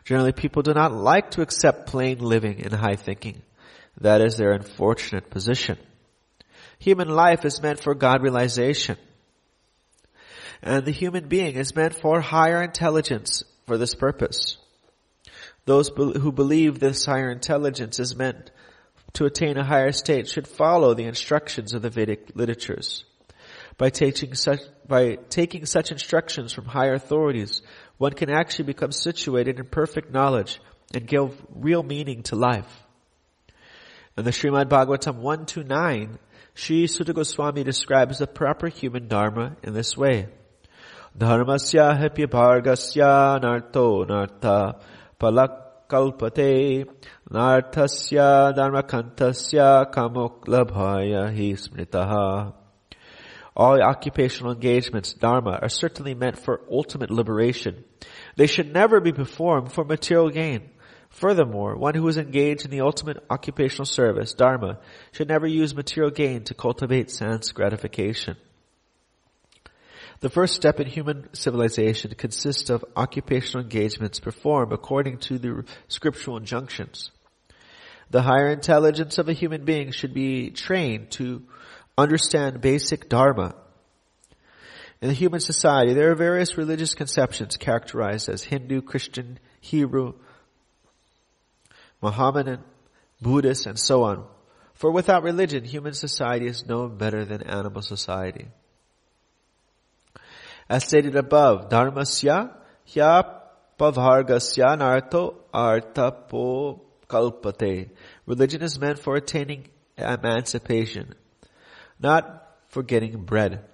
Generally, 0.04 0.32
people 0.32 0.62
do 0.62 0.74
not 0.74 0.92
like 0.92 1.32
to 1.32 1.42
accept 1.42 1.86
plain 1.86 2.18
living 2.18 2.62
and 2.62 2.74
high 2.74 2.96
thinking. 2.96 3.42
That 4.00 4.20
is 4.20 4.36
their 4.36 4.52
unfortunate 4.52 5.30
position. 5.30 5.78
Human 6.78 7.08
life 7.08 7.44
is 7.44 7.62
meant 7.62 7.80
for 7.80 7.94
God 7.94 8.22
realization. 8.22 8.96
And 10.62 10.84
the 10.84 10.92
human 10.92 11.28
being 11.28 11.54
is 11.54 11.74
meant 11.74 11.94
for 11.94 12.20
higher 12.20 12.62
intelligence 12.62 13.44
for 13.66 13.78
this 13.78 13.94
purpose. 13.94 14.56
Those 15.64 15.88
who 15.88 16.32
believe 16.32 16.78
this 16.78 17.06
higher 17.06 17.30
intelligence 17.30 18.00
is 18.00 18.16
meant 18.16 18.50
to 19.14 19.26
attain 19.26 19.56
a 19.56 19.64
higher 19.64 19.92
state 19.92 20.28
should 20.28 20.48
follow 20.48 20.94
the 20.94 21.04
instructions 21.04 21.74
of 21.74 21.82
the 21.82 21.90
Vedic 21.90 22.32
literatures. 22.34 23.04
By 23.82 23.90
taking 23.90 24.34
such, 24.34 24.60
by 24.86 25.16
taking 25.28 25.66
such 25.66 25.90
instructions 25.90 26.52
from 26.52 26.66
higher 26.66 26.94
authorities, 26.94 27.62
one 27.98 28.12
can 28.12 28.30
actually 28.30 28.66
become 28.66 28.92
situated 28.92 29.58
in 29.58 29.66
perfect 29.66 30.12
knowledge 30.12 30.60
and 30.94 31.04
give 31.04 31.34
real 31.52 31.82
meaning 31.82 32.22
to 32.28 32.36
life. 32.36 32.72
In 34.16 34.24
the 34.24 34.30
Srimad 34.30 34.66
Bhagavatam 34.66 35.16
129, 35.16 36.16
Sri 36.54 36.86
Suta 36.86 37.12
Goswami 37.12 37.64
describes 37.64 38.20
the 38.20 38.28
proper 38.28 38.68
human 38.68 39.08
dharma 39.08 39.56
in 39.64 39.72
this 39.72 39.96
way. 39.96 40.28
Dharmasya 41.18 41.98
hepya 42.00 42.28
bhargasya 42.28 43.42
narto 43.42 44.04
nartha 44.04 44.78
palakalpate 45.18 46.86
narthasya 47.28 48.54
dharmakantasya 48.54 49.92
kamoklabhaya 49.92 51.34
hi 51.36 51.54
smritaha. 51.54 52.61
All 53.54 53.82
occupational 53.82 54.52
engagements, 54.52 55.12
dharma, 55.12 55.58
are 55.60 55.68
certainly 55.68 56.14
meant 56.14 56.38
for 56.38 56.62
ultimate 56.70 57.10
liberation. 57.10 57.84
They 58.36 58.46
should 58.46 58.72
never 58.72 59.00
be 59.00 59.12
performed 59.12 59.72
for 59.72 59.84
material 59.84 60.30
gain. 60.30 60.70
Furthermore, 61.10 61.76
one 61.76 61.94
who 61.94 62.08
is 62.08 62.16
engaged 62.16 62.64
in 62.64 62.70
the 62.70 62.80
ultimate 62.80 63.22
occupational 63.28 63.84
service, 63.84 64.32
dharma, 64.32 64.78
should 65.12 65.28
never 65.28 65.46
use 65.46 65.74
material 65.74 66.10
gain 66.10 66.44
to 66.44 66.54
cultivate 66.54 67.10
sense 67.10 67.52
gratification. 67.52 68.36
The 70.20 70.30
first 70.30 70.54
step 70.54 70.80
in 70.80 70.86
human 70.86 71.34
civilization 71.34 72.14
consists 72.16 72.70
of 72.70 72.84
occupational 72.96 73.64
engagements 73.64 74.20
performed 74.20 74.72
according 74.72 75.18
to 75.18 75.38
the 75.38 75.64
scriptural 75.88 76.38
injunctions. 76.38 77.10
The 78.10 78.22
higher 78.22 78.48
intelligence 78.48 79.18
of 79.18 79.28
a 79.28 79.32
human 79.32 79.64
being 79.64 79.90
should 79.90 80.14
be 80.14 80.50
trained 80.50 81.10
to 81.12 81.42
understand 81.96 82.60
basic 82.60 83.08
dharma. 83.08 83.54
In 85.00 85.08
the 85.08 85.14
human 85.14 85.40
society, 85.40 85.94
there 85.94 86.12
are 86.12 86.14
various 86.14 86.56
religious 86.56 86.94
conceptions 86.94 87.56
characterized 87.56 88.28
as 88.28 88.44
Hindu, 88.44 88.82
Christian, 88.82 89.38
Hebrew, 89.60 90.14
Mohammedan, 92.00 92.62
Buddhist, 93.20 93.66
and 93.66 93.78
so 93.78 94.04
on. 94.04 94.24
For 94.74 94.90
without 94.90 95.22
religion, 95.22 95.64
human 95.64 95.92
society 95.92 96.46
is 96.46 96.66
no 96.66 96.88
better 96.88 97.24
than 97.24 97.42
animal 97.42 97.82
society. 97.82 98.48
As 100.68 100.84
stated 100.84 101.16
above, 101.16 101.68
dharmasya 101.68 102.54
hya 102.88 103.40
pavargasya 103.78 104.78
narto 104.78 105.34
artapo 105.52 106.80
kalpate. 107.08 107.90
Religion 108.26 108.62
is 108.62 108.78
meant 108.78 108.98
for 108.98 109.16
attaining 109.16 109.68
emancipation, 109.98 111.14
not 112.02 112.48
for 112.68 112.82
getting 112.82 113.24
bread. 113.24 113.64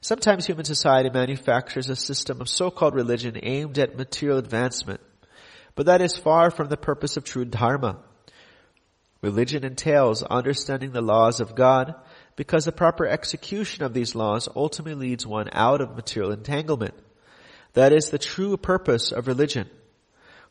Sometimes 0.00 0.44
human 0.44 0.64
society 0.64 1.08
manufactures 1.08 1.88
a 1.88 1.96
system 1.96 2.40
of 2.40 2.48
so-called 2.48 2.94
religion 2.94 3.38
aimed 3.42 3.78
at 3.78 3.96
material 3.96 4.38
advancement. 4.38 5.00
But 5.74 5.86
that 5.86 6.02
is 6.02 6.16
far 6.16 6.50
from 6.50 6.68
the 6.68 6.76
purpose 6.76 7.16
of 7.16 7.24
true 7.24 7.44
dharma. 7.44 7.98
Religion 9.22 9.64
entails 9.64 10.22
understanding 10.22 10.92
the 10.92 11.00
laws 11.00 11.40
of 11.40 11.54
God 11.54 11.94
because 12.36 12.66
the 12.66 12.72
proper 12.72 13.06
execution 13.06 13.82
of 13.82 13.94
these 13.94 14.14
laws 14.14 14.48
ultimately 14.54 15.08
leads 15.08 15.26
one 15.26 15.48
out 15.52 15.80
of 15.80 15.96
material 15.96 16.32
entanglement. 16.32 16.94
That 17.72 17.92
is 17.92 18.10
the 18.10 18.18
true 18.18 18.56
purpose 18.58 19.12
of 19.12 19.26
religion. 19.26 19.70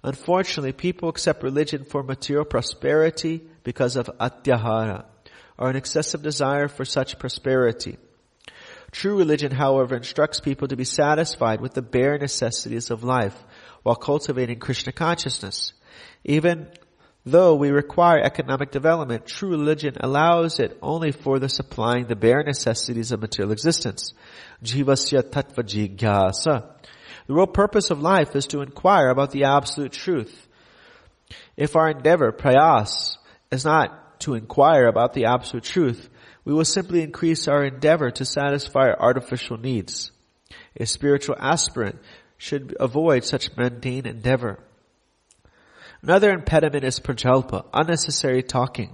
Unfortunately, 0.04 0.74
people 0.74 1.10
accept 1.10 1.44
religion 1.44 1.86
for 1.86 2.02
material 2.04 2.46
prosperity 2.46 3.44
because 3.64 3.96
of 3.96 4.10
atyahara, 4.20 5.06
or 5.64 5.70
an 5.70 5.78
excessive 5.78 6.22
desire 6.22 6.68
for 6.68 6.84
such 6.84 7.18
prosperity. 7.18 7.98
True 8.92 9.18
religion, 9.18 9.50
however, 9.50 9.96
instructs 9.96 10.42
people 10.42 10.68
to 10.68 10.76
be 10.76 10.84
satisfied 10.84 11.62
with 11.62 11.74
the 11.74 11.82
bare 11.82 12.18
necessities 12.18 12.92
of 12.92 13.06
life 13.06 13.34
while 13.82 13.96
cultivating 13.96 14.60
Krishna 14.60 14.92
consciousness. 14.92 15.72
Even 16.26 16.68
though 17.26 17.56
we 17.56 17.70
require 17.70 18.22
economic 18.22 18.72
development, 18.72 19.26
true 19.26 19.52
religion 19.52 19.96
allows 20.02 20.60
it 20.60 20.78
only 20.82 21.14
for 21.14 21.40
the 21.40 21.48
supplying 21.48 22.08
the 22.08 22.18
bare 22.18 22.44
necessities 22.44 23.14
of 23.14 23.22
material 23.22 23.54
existence. 23.54 24.14
Jivasya 24.66 25.24
tattva 25.24 25.64
jigyasa. 25.64 26.66
The 27.28 27.34
real 27.34 27.48
purpose 27.48 27.90
of 27.90 28.02
life 28.02 28.36
is 28.36 28.48
to 28.48 28.64
inquire 28.64 29.08
about 29.08 29.32
the 29.32 29.46
absolute 29.46 29.94
truth. 29.94 30.46
If 31.56 31.78
our 31.78 31.90
endeavor, 31.90 32.34
prayas, 32.34 33.18
is 33.50 33.64
not 33.64 34.03
to 34.24 34.36
inquire 34.36 34.88
about 34.88 35.14
the 35.14 35.26
absolute 35.26 35.64
truth, 35.64 36.10
we 36.46 36.54
will 36.54 36.66
simply 36.66 37.02
increase 37.02 37.48
our 37.48 37.64
endeavor 37.64 38.12
to 38.12 38.26
satisfy 38.26 38.88
our 38.88 39.00
artificial 39.00 39.58
needs. 39.58 40.12
A 40.78 40.86
spiritual 40.86 41.36
aspirant 41.40 42.00
should 42.38 42.76
avoid 42.80 43.24
such 43.24 43.56
mundane 43.56 44.06
endeavor. 44.06 44.60
Another 46.02 46.32
impediment 46.32 46.84
is 46.84 47.00
prajalpa, 47.00 47.66
unnecessary 47.74 48.44
talking. 48.44 48.94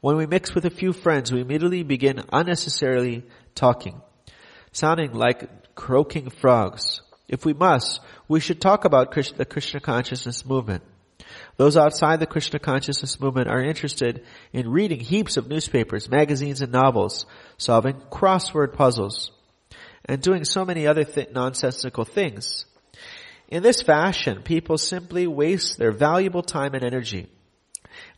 When 0.00 0.16
we 0.16 0.26
mix 0.26 0.54
with 0.54 0.64
a 0.64 0.70
few 0.70 0.92
friends, 0.92 1.30
we 1.30 1.40
immediately 1.40 1.82
begin 1.82 2.24
unnecessarily 2.32 3.24
talking, 3.54 4.00
sounding 4.72 5.12
like 5.12 5.74
croaking 5.74 6.30
frogs. 6.30 7.02
If 7.28 7.44
we 7.44 7.52
must, 7.52 8.00
we 8.28 8.40
should 8.40 8.60
talk 8.60 8.84
about 8.84 9.12
the 9.12 9.44
Krishna 9.44 9.80
consciousness 9.80 10.46
movement. 10.46 10.82
Those 11.56 11.76
outside 11.76 12.20
the 12.20 12.26
Krishna 12.26 12.58
consciousness 12.58 13.20
movement 13.20 13.48
are 13.48 13.62
interested 13.62 14.24
in 14.52 14.70
reading 14.70 15.00
heaps 15.00 15.36
of 15.36 15.48
newspapers, 15.48 16.10
magazines, 16.10 16.62
and 16.62 16.72
novels, 16.72 17.26
solving 17.58 17.94
crossword 18.10 18.72
puzzles, 18.74 19.30
and 20.04 20.22
doing 20.22 20.44
so 20.44 20.64
many 20.64 20.86
other 20.86 21.04
th- 21.04 21.30
nonsensical 21.32 22.04
things. 22.04 22.64
In 23.48 23.62
this 23.62 23.82
fashion, 23.82 24.42
people 24.42 24.78
simply 24.78 25.26
waste 25.26 25.78
their 25.78 25.92
valuable 25.92 26.42
time 26.42 26.74
and 26.74 26.84
energy. 26.84 27.28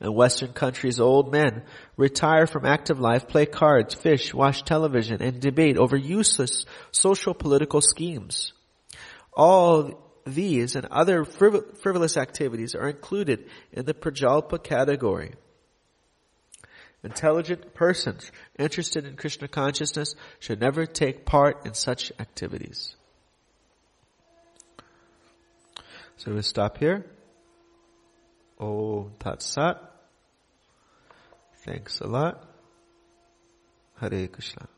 In 0.00 0.12
Western 0.12 0.52
countries, 0.52 1.00
old 1.00 1.32
men 1.32 1.62
retire 1.96 2.46
from 2.46 2.66
active 2.66 3.00
life, 3.00 3.28
play 3.28 3.46
cards, 3.46 3.94
fish, 3.94 4.34
watch 4.34 4.64
television, 4.64 5.22
and 5.22 5.40
debate 5.40 5.78
over 5.78 5.96
useless 5.96 6.66
social 6.90 7.34
political 7.34 7.80
schemes. 7.80 8.52
All 9.32 10.11
these 10.24 10.76
and 10.76 10.86
other 10.86 11.24
frivolous 11.24 12.16
activities 12.16 12.74
are 12.74 12.88
included 12.88 13.48
in 13.72 13.84
the 13.84 13.94
Prajalpa 13.94 14.62
category. 14.62 15.34
Intelligent 17.04 17.74
persons 17.74 18.30
interested 18.58 19.04
in 19.06 19.16
Krishna 19.16 19.48
consciousness 19.48 20.14
should 20.38 20.60
never 20.60 20.86
take 20.86 21.24
part 21.24 21.66
in 21.66 21.74
such 21.74 22.12
activities. 22.20 22.94
So 26.16 26.32
we 26.32 26.42
stop 26.42 26.78
here. 26.78 27.04
Oh, 28.60 29.10
that's 29.18 29.52
that. 29.56 29.82
Thanks 31.64 32.00
a 32.00 32.06
lot. 32.06 32.48
Hare 34.00 34.28
Krishna. 34.28 34.68